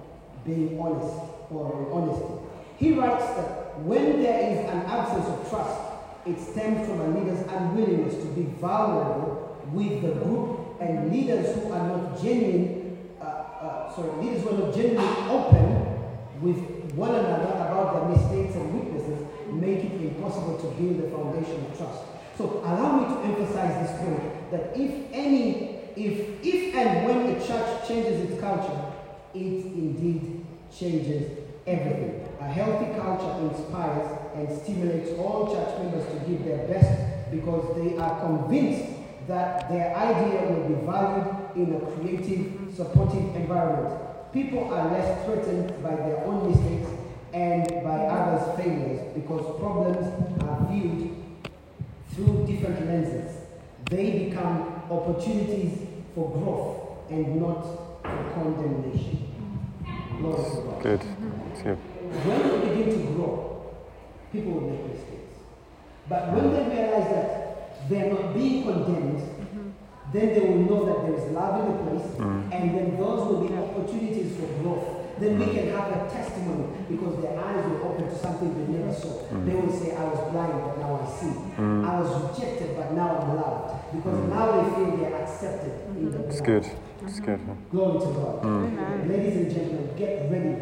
being 0.45 0.79
honest 0.79 1.15
or 1.49 1.89
honesty. 1.91 2.34
He 2.77 2.93
writes 2.93 3.25
that 3.36 3.79
when 3.79 4.21
there 4.21 4.39
is 4.51 4.69
an 4.69 4.81
absence 4.86 5.27
of 5.27 5.49
trust, 5.49 5.79
it 6.25 6.39
stems 6.39 6.88
from 6.88 7.01
a 7.01 7.07
leader's 7.10 7.41
unwillingness 7.47 8.15
to 8.15 8.29
be 8.31 8.43
vulnerable 8.60 9.57
with 9.71 10.01
the 10.01 10.12
group 10.23 10.77
and 10.79 11.12
leaders 11.12 11.55
who 11.55 11.71
are 11.71 11.88
not 11.88 12.21
genuine, 12.21 12.97
uh, 13.19 13.23
uh, 13.23 13.95
sorry, 13.95 14.23
leaders 14.23 14.43
who 14.43 14.49
are 14.49 14.60
not 14.65 14.73
genuinely 14.73 15.29
open 15.29 15.81
with 16.41 16.57
one 16.93 17.13
another 17.15 17.53
about 17.53 17.93
their 17.93 18.17
mistakes 18.17 18.55
and 18.55 18.73
weaknesses 18.73 19.27
make 19.53 19.79
it 19.79 20.01
impossible 20.01 20.57
to 20.57 20.67
build 20.81 20.99
a 21.05 21.10
foundation 21.15 21.65
of 21.65 21.77
trust. 21.77 22.03
So 22.38 22.62
allow 22.65 22.99
me 22.99 23.05
to 23.05 23.21
emphasize 23.29 23.88
this 23.88 23.99
point 24.01 24.51
that 24.51 24.71
if 24.75 25.07
any, 25.13 25.70
if 25.95 26.43
if 26.43 26.75
and 26.75 27.06
when 27.06 27.36
a 27.36 27.45
church 27.45 27.88
changes 27.88 28.30
its 28.30 28.41
culture, 28.41 28.93
it 29.34 29.65
indeed 29.65 30.45
changes 30.75 31.38
everything. 31.67 32.27
A 32.39 32.45
healthy 32.45 32.97
culture 32.99 33.47
inspires 33.47 34.17
and 34.36 34.62
stimulates 34.62 35.12
all 35.19 35.54
church 35.54 35.77
members 35.80 36.06
to 36.08 36.30
give 36.30 36.43
their 36.45 36.67
best 36.67 37.32
because 37.32 37.75
they 37.75 37.97
are 37.97 38.19
convinced 38.19 38.91
that 39.27 39.69
their 39.69 39.95
idea 39.95 40.49
will 40.49 40.67
be 40.67 40.86
valued 40.86 41.27
in 41.56 41.75
a 41.75 41.80
creative, 41.91 42.75
supportive 42.75 43.36
environment. 43.36 43.99
People 44.34 44.73
are 44.73 44.89
less 44.91 45.25
threatened 45.25 45.84
by 45.84 45.95
their 45.95 46.23
own 46.25 46.49
mistakes 46.49 46.89
and 47.34 47.67
by 47.84 48.06
others' 48.08 48.58
failures 48.58 49.13
because 49.13 49.60
problems 49.60 50.08
are 50.43 50.67
viewed 50.69 51.15
through 52.13 52.45
different 52.45 52.86
lenses. 52.88 53.38
They 53.89 54.30
become 54.30 54.70
opportunities 54.91 55.88
for 56.13 56.30
growth 56.32 57.10
and 57.10 57.41
not 57.41 57.63
for 58.04 58.32
condemnation. 58.34 59.27
Glory 60.19 60.43
to 60.43 60.62
God. 60.62 60.84
Good. 60.84 61.01
It's 61.51 61.62
good. 61.62 61.77
When 61.77 62.62
we 62.62 62.69
begin 62.69 62.99
to 62.99 63.13
grow, 63.13 63.73
people 64.32 64.51
will 64.51 64.69
make 64.69 64.86
mistakes. 64.88 65.36
But 66.10 66.34
when 66.34 66.51
they 66.51 66.75
realize 66.75 67.10
that 67.10 67.89
they 67.89 68.01
are 68.01 68.13
not 68.13 68.34
being 68.34 68.63
condemned, 68.63 69.19
mm-hmm. 69.19 69.69
then 70.12 70.34
they 70.34 70.39
will 70.41 70.63
know 70.67 70.86
that 70.86 71.08
there 71.08 71.15
is 71.15 71.32
love 71.32 71.63
in 71.63 71.71
the 71.71 71.84
place, 71.84 72.12
mm. 72.17 72.54
and 72.54 72.77
then 72.77 72.97
those 72.97 73.27
will 73.27 73.47
be 73.47 73.54
opportunities 73.56 74.36
for 74.36 74.47
growth. 74.62 75.01
Then 75.21 75.38
we 75.38 75.45
can 75.53 75.69
have 75.69 75.91
a 75.91 76.10
testimony 76.10 76.65
because 76.89 77.21
their 77.21 77.38
eyes 77.39 77.63
will 77.69 77.89
open 77.89 78.10
to 78.10 78.17
something 78.17 78.57
they 78.57 78.73
never 78.73 78.91
saw. 78.91 79.21
Mm. 79.29 79.45
They 79.45 79.53
will 79.53 79.71
say, 79.71 79.95
I 79.95 80.03
was 80.05 80.31
blind, 80.31 80.53
but 80.53 80.79
now 80.79 80.97
I 80.97 81.19
see. 81.19 81.38
Mm. 81.62 81.88
I 81.88 82.01
was 82.01 82.10
rejected, 82.25 82.75
but 82.75 82.93
now 82.93 83.17
I'm 83.17 83.36
loved. 83.36 83.95
Because 83.95 84.17
mm. 84.17 84.29
now 84.29 84.45
they 84.49 84.75
feel 84.75 84.97
they're 84.97 85.21
accepted 85.21 85.73
in 85.95 86.12
the 86.12 86.27
It's 86.27 86.41
good. 86.41 86.63
Mm-hmm. 86.63 87.07
It's 87.07 87.19
good. 87.19 87.39
Glory 87.69 87.99
to 87.99 88.12
God. 88.17 89.07
Ladies 89.07 89.36
and 89.38 89.51
gentlemen, 89.51 89.95
get 89.95 90.31
ready 90.31 90.55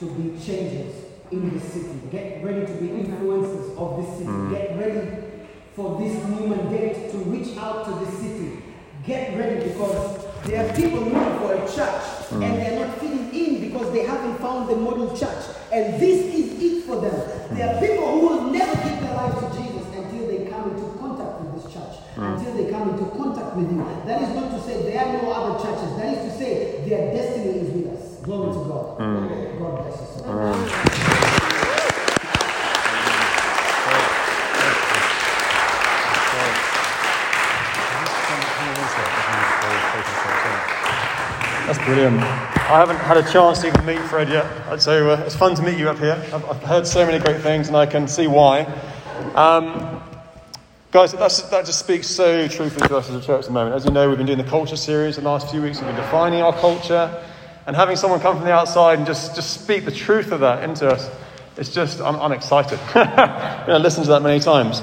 to 0.00 0.04
be 0.04 0.38
changers 0.38 0.94
in 1.30 1.54
the 1.54 1.60
city. 1.60 2.00
Get 2.12 2.44
ready 2.44 2.66
to 2.66 2.72
be 2.74 2.88
influencers 2.88 3.74
of 3.78 4.04
this 4.04 4.18
city. 4.18 4.54
Get 4.54 4.76
ready 4.78 5.16
for 5.74 5.98
this 5.98 6.22
new 6.28 6.46
mandate 6.48 7.10
to 7.10 7.16
reach 7.18 7.56
out 7.56 7.86
to 7.86 8.04
the 8.04 8.12
city. 8.20 8.62
Get 9.06 9.38
ready 9.38 9.68
because 9.68 10.25
there 10.46 10.68
are 10.68 10.72
people 10.74 11.00
looking 11.00 11.38
for 11.38 11.54
a 11.54 11.60
church 11.66 12.06
and 12.30 12.42
mm. 12.42 12.56
they're 12.56 12.86
not 12.86 12.98
fitting 12.98 13.34
in 13.34 13.68
because 13.68 13.92
they 13.92 14.04
haven't 14.06 14.38
found 14.38 14.68
the 14.68 14.76
model 14.76 15.16
church. 15.16 15.44
And 15.72 16.00
this 16.00 16.34
is 16.34 16.62
it 16.62 16.84
for 16.84 17.00
them. 17.00 17.56
There 17.56 17.68
are 17.68 17.74
mm. 17.74 17.86
people 17.86 18.06
who 18.12 18.28
will 18.28 18.50
never 18.52 18.74
give 18.76 19.00
their 19.00 19.14
lives 19.14 19.40
to 19.40 19.62
Jesus 19.62 19.86
until 19.94 20.26
they 20.28 20.46
come 20.46 20.70
into 20.70 20.98
contact 20.98 21.40
with 21.40 21.62
this 21.62 21.72
church, 21.72 21.98
mm. 22.14 22.38
until 22.38 22.54
they 22.54 22.70
come 22.70 22.90
into 22.90 23.04
contact 23.10 23.56
with 23.56 23.70
you. 23.70 23.84
That 24.06 24.22
is 24.22 24.34
not 24.34 24.50
to 24.52 24.60
say 24.62 24.82
there 24.82 25.04
are 25.04 25.12
no 25.22 25.32
other 25.32 25.64
churches. 25.64 25.96
That 25.96 26.14
is 26.14 26.32
to 26.32 26.38
say 26.38 26.88
their 26.88 27.12
destiny 27.12 27.60
is 27.60 27.72
with 27.72 27.98
us. 27.98 28.16
Glory 28.22 28.52
to 28.52 28.68
God. 28.68 28.98
God 29.58 29.82
bless 29.82 31.50
you. 31.50 31.55
That's 41.66 41.78
brilliant. 41.78 42.20
I 42.20 42.78
haven't 42.78 42.98
had 42.98 43.16
a 43.16 43.28
chance 43.28 43.62
to 43.62 43.66
even 43.66 43.84
meet 43.84 43.98
Fred 44.02 44.28
yet, 44.28 44.78
so 44.80 45.10
uh, 45.10 45.24
it's 45.26 45.34
fun 45.34 45.56
to 45.56 45.62
meet 45.62 45.76
you 45.76 45.88
up 45.88 45.98
here. 45.98 46.12
I've, 46.32 46.44
I've 46.44 46.62
heard 46.62 46.86
so 46.86 47.04
many 47.04 47.18
great 47.18 47.40
things, 47.40 47.66
and 47.66 47.76
I 47.76 47.86
can 47.86 48.06
see 48.06 48.28
why. 48.28 48.60
Um, 49.34 50.00
guys, 50.92 51.10
that 51.10 51.66
just 51.66 51.80
speaks 51.80 52.06
so 52.06 52.46
truthfully 52.46 52.86
to 52.86 52.96
us 52.96 53.10
as 53.10 53.16
a 53.16 53.20
church 53.20 53.40
at 53.40 53.46
the 53.46 53.50
moment. 53.50 53.74
As 53.74 53.84
you 53.84 53.90
know, 53.90 54.08
we've 54.08 54.16
been 54.16 54.28
doing 54.28 54.38
the 54.38 54.44
culture 54.44 54.76
series 54.76 55.16
the 55.16 55.22
last 55.22 55.50
few 55.50 55.60
weeks. 55.60 55.78
We've 55.78 55.88
been 55.88 55.96
defining 55.96 56.40
our 56.40 56.52
culture, 56.52 57.20
and 57.66 57.74
having 57.74 57.96
someone 57.96 58.20
come 58.20 58.36
from 58.36 58.44
the 58.44 58.52
outside 58.52 58.98
and 58.98 59.06
just, 59.06 59.34
just 59.34 59.60
speak 59.60 59.84
the 59.84 59.90
truth 59.90 60.30
of 60.30 60.38
that 60.38 60.62
into 60.62 60.86
us, 60.86 61.10
it's 61.56 61.74
just, 61.74 62.00
I'm, 62.00 62.14
I'm 62.20 62.30
excited. 62.30 62.78
you 62.94 63.72
know, 63.72 63.78
listened 63.82 64.04
to 64.04 64.12
that 64.12 64.22
many 64.22 64.38
times. 64.38 64.82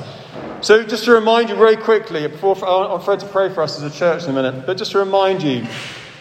So, 0.60 0.84
just 0.84 1.06
to 1.06 1.14
remind 1.14 1.48
you 1.48 1.56
very 1.56 1.78
quickly, 1.78 2.28
before 2.28 2.58
I 2.58 2.90
want 2.90 3.06
Fred 3.06 3.22
to 3.22 3.26
pray 3.26 3.54
for 3.54 3.64
us 3.64 3.82
as 3.82 3.84
a 3.84 3.98
church 3.98 4.26
in 4.26 4.32
a 4.32 4.34
minute, 4.34 4.66
but 4.66 4.78
just 4.78 4.92
to 4.92 5.00
remind 5.00 5.42
you, 5.42 5.66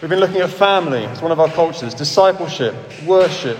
we've 0.02 0.10
been 0.10 0.18
looking 0.18 0.40
at 0.40 0.50
family, 0.50 1.04
it's 1.04 1.22
one 1.22 1.30
of 1.30 1.38
our 1.38 1.48
cultures, 1.48 1.94
discipleship, 1.94 2.74
worship, 3.06 3.56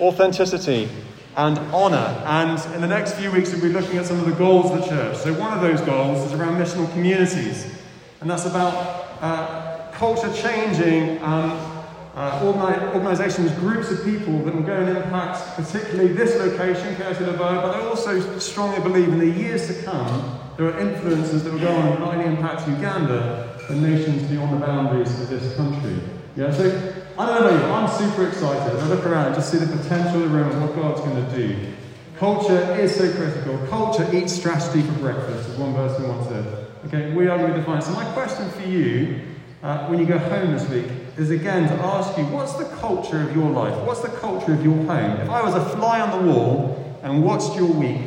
authenticity, 0.00 0.88
and 1.36 1.58
honour. 1.74 2.22
And 2.26 2.74
in 2.76 2.80
the 2.80 2.86
next 2.86 3.14
few 3.14 3.32
weeks, 3.32 3.52
we'll 3.52 3.62
be 3.62 3.70
looking 3.70 3.98
at 3.98 4.06
some 4.06 4.20
of 4.20 4.24
the 4.24 4.32
goals 4.32 4.70
of 4.70 4.80
the 4.80 4.86
church. 4.86 5.16
So, 5.16 5.34
one 5.34 5.52
of 5.52 5.60
those 5.60 5.80
goals 5.80 6.24
is 6.24 6.38
around 6.38 6.62
missional 6.62 6.90
communities, 6.92 7.74
and 8.20 8.30
that's 8.30 8.46
about 8.46 8.72
uh, 9.20 9.90
culture 9.90 10.32
changing. 10.32 11.22
Um, 11.22 11.76
uh, 12.12 12.40
organi- 12.40 12.92
organisations, 12.92 13.52
groups 13.52 13.88
of 13.92 14.04
people 14.04 14.36
that 14.40 14.52
will 14.52 14.64
go 14.64 14.74
and 14.74 14.96
impact 14.96 15.38
particularly 15.54 16.12
this 16.12 16.36
location, 16.40 16.98
Laverne, 16.98 17.62
but 17.62 17.76
I 17.76 17.86
also 17.86 18.36
strongly 18.40 18.80
believe 18.80 19.08
in 19.08 19.20
the 19.20 19.30
years 19.30 19.68
to 19.68 19.82
come, 19.84 20.40
there 20.56 20.66
are 20.66 20.80
influences 20.80 21.44
that 21.44 21.52
will 21.52 21.60
go 21.60 21.68
on 21.68 21.86
and 21.86 22.00
not 22.00 22.14
only 22.14 22.26
impact 22.26 22.68
Uganda, 22.68 23.49
but 23.70 23.78
nations 23.78 24.28
beyond 24.28 24.60
the 24.60 24.66
boundaries 24.66 25.08
of 25.20 25.28
this 25.28 25.54
country. 25.54 25.96
Yeah, 26.36 26.52
so 26.52 26.64
I 27.16 27.26
don't 27.26 27.40
know 27.40 27.48
about 27.48 27.60
you, 27.60 27.72
I'm 27.72 27.88
super 27.88 28.26
excited. 28.26 28.76
I 28.76 28.86
look 28.88 29.06
around 29.06 29.34
just 29.34 29.52
see 29.52 29.58
the 29.58 29.76
potential 29.76 30.24
of 30.24 30.30
the 30.30 30.36
room 30.36 30.50
and 30.50 30.60
what 30.60 30.74
God's 30.74 31.00
going 31.00 31.24
to 31.24 31.36
do. 31.36 31.72
Culture 32.16 32.76
is 32.76 32.96
so 32.96 33.12
critical. 33.14 33.64
Culture 33.68 34.08
eats 34.12 34.32
strategy 34.32 34.82
for 34.82 34.92
breakfast, 34.94 35.50
as 35.50 35.56
one 35.56 35.74
person 35.74 36.08
once 36.08 36.28
said. 36.28 36.66
Okay, 36.86 37.12
we 37.12 37.28
are 37.28 37.38
going 37.38 37.52
to 37.52 37.58
define. 37.58 37.80
So 37.80 37.92
my 37.92 38.04
question 38.12 38.50
for 38.50 38.66
you, 38.66 39.20
uh, 39.62 39.86
when 39.86 40.00
you 40.00 40.06
go 40.06 40.18
home 40.18 40.52
this 40.52 40.68
week, 40.68 40.86
is 41.16 41.30
again 41.30 41.68
to 41.68 41.74
ask 41.84 42.18
you, 42.18 42.24
what's 42.24 42.54
the 42.54 42.64
culture 42.80 43.22
of 43.22 43.36
your 43.36 43.50
life? 43.50 43.76
What's 43.86 44.00
the 44.00 44.08
culture 44.08 44.54
of 44.54 44.64
your 44.64 44.76
home? 44.76 45.20
If 45.20 45.30
I 45.30 45.42
was 45.42 45.54
a 45.54 45.76
fly 45.76 46.00
on 46.00 46.24
the 46.24 46.32
wall 46.32 47.00
and 47.04 47.22
watched 47.22 47.54
your 47.54 47.70
week, 47.70 48.00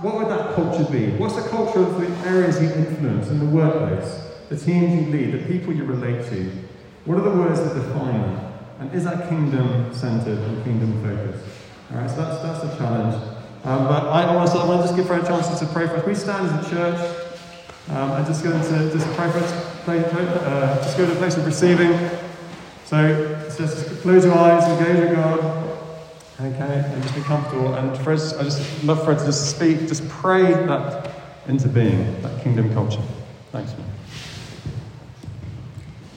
what 0.00 0.16
would 0.16 0.28
that 0.28 0.54
culture 0.54 0.90
be? 0.90 1.10
What's 1.16 1.36
the 1.36 1.48
culture 1.48 1.80
of 1.80 2.00
the 2.00 2.28
areas 2.28 2.60
you 2.60 2.70
influence 2.70 3.28
in 3.28 3.38
the 3.38 3.46
workplace, 3.46 4.23
the 4.54 4.64
teams 4.64 5.06
you 5.06 5.12
lead, 5.12 5.32
the 5.32 5.52
people 5.52 5.74
you 5.74 5.84
relate 5.84 6.28
to? 6.30 6.50
What 7.04 7.18
are 7.18 7.22
the 7.22 7.36
words 7.36 7.60
that 7.60 7.74
define 7.74 8.22
that? 8.22 8.52
And 8.80 8.94
is 8.94 9.04
that 9.04 9.28
kingdom 9.28 9.92
centered 9.92 10.38
and 10.38 10.64
kingdom 10.64 11.02
focused? 11.02 11.44
All 11.90 11.98
right, 11.98 12.10
so 12.10 12.16
that's, 12.16 12.42
that's 12.42 12.60
the 12.60 12.76
challenge. 12.76 13.14
Um, 13.64 13.84
but 13.88 14.06
I, 14.06 14.24
I 14.24 14.36
want 14.36 14.50
to 14.50 14.86
just 14.86 14.96
give 14.96 15.06
Fred 15.06 15.24
a 15.24 15.26
chance 15.26 15.58
to 15.58 15.66
pray 15.66 15.86
for 15.86 15.96
us. 15.96 16.06
We 16.06 16.14
stand 16.14 16.46
as 16.48 16.66
a 16.66 16.70
church. 16.70 17.16
Um, 17.90 18.12
I'm 18.12 18.26
just 18.26 18.44
going 18.44 18.60
to 18.60 18.92
just 18.92 19.06
pray 19.16 19.30
for 19.30 19.38
us. 19.38 19.82
Play, 19.84 20.04
uh, 20.04 20.76
just 20.76 20.96
go 20.96 21.06
to 21.06 21.12
a 21.12 21.16
place 21.16 21.36
of 21.36 21.44
receiving. 21.46 22.10
So 22.84 23.04
it's 23.46 23.58
just 23.58 24.00
close 24.02 24.24
your 24.24 24.34
eyes, 24.34 24.64
engage 24.64 25.08
with 25.08 25.16
God. 25.16 25.40
Okay, 26.40 26.84
and 26.92 27.02
just 27.02 27.14
be 27.14 27.20
comfortable. 27.22 27.74
And 27.74 27.96
Fred, 27.98 28.20
I 28.38 28.44
just 28.44 28.84
love 28.84 29.04
Fred 29.04 29.18
to 29.18 29.24
just 29.26 29.54
speak, 29.54 29.80
just 29.88 30.08
pray 30.08 30.42
that 30.42 31.10
into 31.46 31.68
being, 31.68 32.20
that 32.22 32.42
kingdom 32.42 32.72
culture. 32.72 33.02
Thanks, 33.52 33.72
man. 33.72 33.93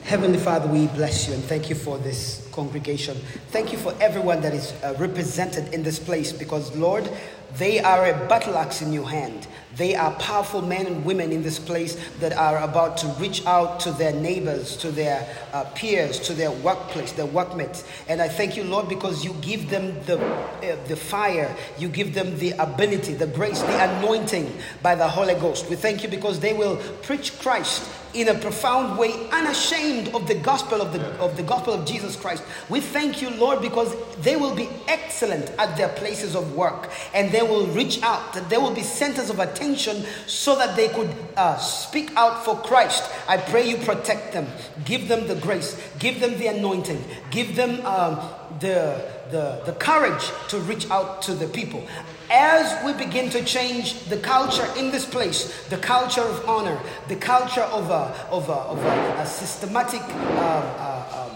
Heavenly 0.07 0.39
Father, 0.39 0.69
we 0.69 0.87
bless 0.87 1.27
you 1.27 1.33
and 1.33 1.43
thank 1.43 1.69
you 1.69 1.75
for 1.75 1.97
this 1.97 2.47
congregation. 2.53 3.17
Thank 3.49 3.73
you 3.73 3.77
for 3.77 3.93
everyone 3.99 4.39
that 4.39 4.53
is 4.53 4.71
uh, 4.81 4.95
represented 4.97 5.73
in 5.73 5.83
this 5.83 5.99
place 5.99 6.31
because, 6.31 6.73
Lord, 6.77 7.09
they 7.57 7.81
are 7.81 8.05
a 8.05 8.13
battle 8.29 8.57
axe 8.57 8.81
in 8.81 8.93
your 8.93 9.09
hand. 9.09 9.47
They 9.75 9.95
are 9.95 10.13
powerful 10.13 10.61
men 10.61 10.85
and 10.85 11.03
women 11.03 11.33
in 11.33 11.43
this 11.43 11.59
place 11.59 11.97
that 12.21 12.31
are 12.31 12.59
about 12.59 12.95
to 12.99 13.07
reach 13.19 13.45
out 13.45 13.81
to 13.81 13.91
their 13.91 14.13
neighbors, 14.13 14.77
to 14.77 14.91
their 14.91 15.27
uh, 15.51 15.65
peers, 15.75 16.21
to 16.21 16.33
their 16.33 16.51
workplace, 16.51 17.11
their 17.11 17.25
workmates. 17.25 17.83
And 18.07 18.21
I 18.21 18.29
thank 18.29 18.55
you, 18.55 18.63
Lord, 18.63 18.87
because 18.87 19.25
you 19.25 19.33
give 19.41 19.69
them 19.69 19.93
the, 20.05 20.25
uh, 20.25 20.77
the 20.87 20.95
fire, 20.95 21.53
you 21.77 21.89
give 21.89 22.13
them 22.13 22.37
the 22.37 22.51
ability, 22.51 23.15
the 23.15 23.27
grace, 23.27 23.61
the 23.61 23.97
anointing 23.99 24.57
by 24.81 24.95
the 24.95 25.07
Holy 25.09 25.35
Ghost. 25.35 25.69
We 25.69 25.75
thank 25.75 26.01
you 26.01 26.07
because 26.07 26.39
they 26.39 26.53
will 26.53 26.77
preach 27.01 27.37
Christ 27.39 27.83
in 28.17 28.29
a 28.29 28.33
profound 28.33 28.97
way, 28.97 29.13
unashamed 29.29 30.07
of 30.15 30.27
the 30.27 30.33
gospel 30.33 30.81
of 30.81 30.91
the, 30.91 31.01
of 31.19 31.37
the 31.37 31.43
gospel 31.43 31.73
of 31.73 31.85
Jesus 31.85 32.15
Christ. 32.15 32.43
We 32.67 32.81
thank 32.81 33.21
you, 33.21 33.29
Lord, 33.29 33.61
because 33.61 33.95
they 34.17 34.35
will 34.35 34.55
be 34.55 34.67
excellent 34.87 35.51
at 35.59 35.77
their 35.77 35.89
places 35.89 36.35
of 36.35 36.55
work 36.55 36.89
and 37.13 37.31
they 37.31 37.43
will 37.43 37.67
reach 37.67 38.01
out, 38.01 38.33
that 38.33 38.49
there 38.49 38.59
will 38.59 38.73
be 38.73 38.81
centers 38.81 39.29
of 39.29 39.39
attention 39.39 40.03
so 40.25 40.55
that 40.55 40.75
they 40.75 40.87
could 40.89 41.13
uh, 41.35 41.57
speak 41.57 42.11
out 42.15 42.43
for 42.43 42.55
Christ. 42.55 43.07
I 43.27 43.37
pray 43.37 43.69
you 43.69 43.77
protect 43.77 44.33
them, 44.33 44.47
give 44.83 45.07
them 45.07 45.27
the 45.27 45.35
grace, 45.35 45.79
give 45.99 46.19
them 46.19 46.37
the 46.39 46.47
anointing, 46.47 47.03
give 47.29 47.55
them 47.55 47.85
um, 47.85 48.19
the, 48.59 49.11
the, 49.29 49.61
the 49.65 49.73
courage 49.73 50.31
to 50.49 50.57
reach 50.59 50.89
out 50.89 51.21
to 51.23 51.35
the 51.35 51.47
people. 51.47 51.85
As 52.29 52.83
we 52.83 52.91
begin 52.93 53.29
to 53.29 53.43
change 53.43 54.03
the 54.05 54.17
culture 54.17 54.67
in 54.77 54.91
this 54.91 55.05
place, 55.05 55.65
the 55.69 55.77
culture 55.77 56.21
of 56.21 56.47
honor, 56.47 56.77
the 57.07 57.15
culture 57.15 57.61
of 57.61 57.89
a, 57.89 58.13
of 58.29 58.49
a, 58.49 58.53
of 58.53 58.83
a, 58.83 59.21
a 59.21 59.25
systematic 59.25 60.01
uh, 60.01 60.09
uh, 60.43 61.23
um, 61.23 61.26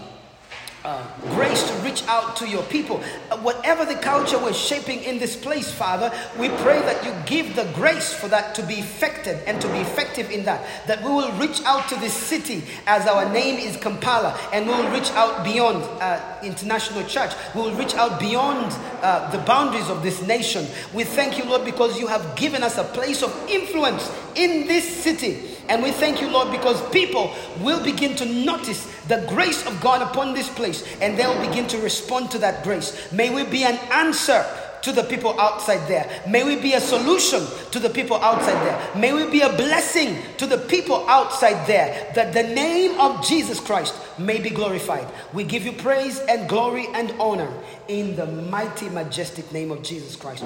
uh, 0.84 1.06
grace 1.34 1.68
to 1.68 1.74
reach 1.78 2.02
out 2.08 2.36
to 2.36 2.48
your 2.48 2.62
people. 2.64 3.02
Uh, 3.30 3.36
whatever 3.38 3.84
the 3.84 3.94
culture 3.94 4.38
we're 4.38 4.52
shaping 4.52 5.02
in 5.04 5.18
this 5.18 5.36
place, 5.36 5.70
Father, 5.70 6.12
we 6.38 6.48
pray 6.48 6.80
that 6.80 7.04
you 7.04 7.14
give 7.26 7.54
the 7.54 7.64
grace 7.74 8.12
for 8.12 8.28
that 8.28 8.54
to 8.54 8.62
be 8.66 8.74
effective 8.74 9.42
and 9.46 9.60
to 9.60 9.68
be 9.68 9.78
effective 9.78 10.30
in 10.30 10.44
that. 10.44 10.66
That 10.86 11.02
we 11.02 11.10
will 11.10 11.32
reach 11.32 11.62
out 11.64 11.88
to 11.90 11.96
this 11.96 12.14
city 12.14 12.62
as 12.86 13.06
our 13.06 13.32
name 13.32 13.58
is 13.58 13.76
Kampala, 13.76 14.38
and 14.52 14.66
we 14.66 14.72
will 14.72 14.90
reach 14.90 15.10
out 15.12 15.44
beyond 15.44 15.82
uh, 16.00 16.20
international 16.42 17.04
church. 17.04 17.32
We 17.54 17.62
will 17.62 17.74
reach 17.74 17.94
out 17.94 18.18
beyond 18.18 18.72
uh, 19.02 19.30
the 19.30 19.38
boundaries 19.38 19.88
of 19.88 20.02
this 20.02 20.26
nation. 20.26 20.66
We 20.92 21.04
thank 21.04 21.38
you, 21.38 21.44
Lord, 21.44 21.64
because 21.64 21.98
you 21.98 22.06
have 22.08 22.36
given 22.36 22.62
us 22.62 22.78
a 22.78 22.84
place 22.84 23.22
of 23.22 23.32
influence 23.48 24.10
in 24.34 24.66
this 24.66 24.84
city. 24.84 25.38
And 25.68 25.82
we 25.82 25.90
thank 25.90 26.20
you, 26.20 26.28
Lord, 26.30 26.50
because 26.50 26.80
people 26.90 27.34
will 27.60 27.82
begin 27.82 28.16
to 28.16 28.24
notice 28.24 28.86
the 29.08 29.24
grace 29.28 29.66
of 29.66 29.80
God 29.80 30.02
upon 30.02 30.34
this 30.34 30.48
place, 30.48 30.84
and 31.00 31.18
they'll 31.18 31.40
begin 31.46 31.66
to 31.68 31.78
respond 31.78 32.30
to 32.32 32.38
that 32.38 32.64
grace. 32.64 33.10
May 33.12 33.34
we 33.34 33.44
be 33.44 33.64
an 33.64 33.76
answer 33.90 34.44
to 34.82 34.92
the 34.92 35.04
people 35.04 35.38
outside 35.38 35.86
there. 35.88 36.22
May 36.28 36.44
we 36.44 36.56
be 36.60 36.74
a 36.74 36.80
solution 36.80 37.46
to 37.70 37.78
the 37.78 37.88
people 37.88 38.16
outside 38.16 38.60
there. 38.66 39.00
May 39.00 39.12
we 39.12 39.30
be 39.30 39.40
a 39.40 39.48
blessing 39.48 40.16
to 40.38 40.46
the 40.46 40.58
people 40.58 41.08
outside 41.08 41.66
there. 41.66 42.12
That 42.14 42.32
the 42.32 42.42
name 42.42 42.98
of 43.00 43.24
Jesus 43.24 43.60
Christ 43.60 43.94
may 44.18 44.40
be 44.40 44.50
glorified. 44.50 45.06
We 45.32 45.44
give 45.44 45.64
you 45.64 45.72
praise 45.72 46.18
and 46.20 46.48
glory 46.48 46.88
and 46.94 47.12
honor 47.20 47.52
in 47.88 48.16
the 48.16 48.26
mighty, 48.26 48.88
majestic 48.88 49.50
name 49.52 49.70
of 49.70 49.82
Jesus 49.82 50.16
Christ. 50.16 50.44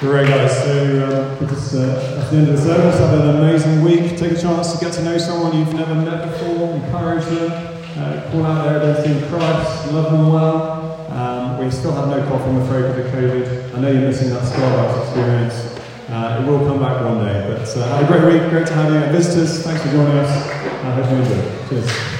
Great, 0.00 0.28
guys. 0.28 0.52
So, 0.62 1.38
um, 1.40 1.48
just, 1.48 1.74
uh, 1.74 2.20
at 2.20 2.30
the 2.30 2.36
end 2.36 2.48
of 2.50 2.56
the 2.56 2.62
service, 2.62 2.98
have 2.98 3.18
an 3.18 3.36
amazing 3.36 3.82
week. 3.82 4.18
Take 4.18 4.32
a 4.32 4.40
chance 4.40 4.74
to 4.74 4.84
get 4.84 4.92
to 4.94 5.02
know 5.02 5.16
someone 5.16 5.56
you've 5.56 5.72
never 5.72 5.94
met 5.94 6.32
before, 6.32 6.74
encourage 6.74 7.24
them, 7.24 7.50
uh, 7.50 8.28
call 8.30 8.44
out 8.44 8.64
their 8.68 8.78
identity 8.82 9.18
in 9.24 9.28
Christ, 9.30 9.90
love 9.92 10.12
them 10.12 10.30
well. 10.30 11.08
Um, 11.10 11.64
we 11.64 11.70
still 11.70 11.92
have 11.92 12.08
no 12.08 12.20
coffee, 12.28 12.50
I'm 12.50 12.60
afraid, 12.60 12.82
with 12.82 12.96
the 12.96 13.16
COVID. 13.16 13.74
I 13.74 13.80
know 13.80 13.90
you're 13.90 14.02
missing 14.02 14.28
that 14.30 14.42
Starbucks 14.42 15.02
experience. 15.06 15.78
Uh, 16.10 16.42
it 16.42 16.46
will 16.46 16.66
come 16.66 16.78
back 16.78 17.02
one 17.02 17.24
day. 17.24 17.46
But 17.48 17.76
uh, 17.78 17.98
have 17.98 18.10
a 18.10 18.18
great 18.18 18.34
week. 18.34 18.50
Great 18.50 18.66
to 18.66 18.74
have 18.74 18.92
you. 18.92 19.00
Visitors, 19.16 19.62
thanks 19.62 19.82
for 19.82 19.88
joining 19.92 20.18
us. 20.18 20.28
I 20.28 20.92
hope 20.92 21.10
you 21.10 21.16
enjoy. 21.16 21.68
Cheers. 21.70 22.15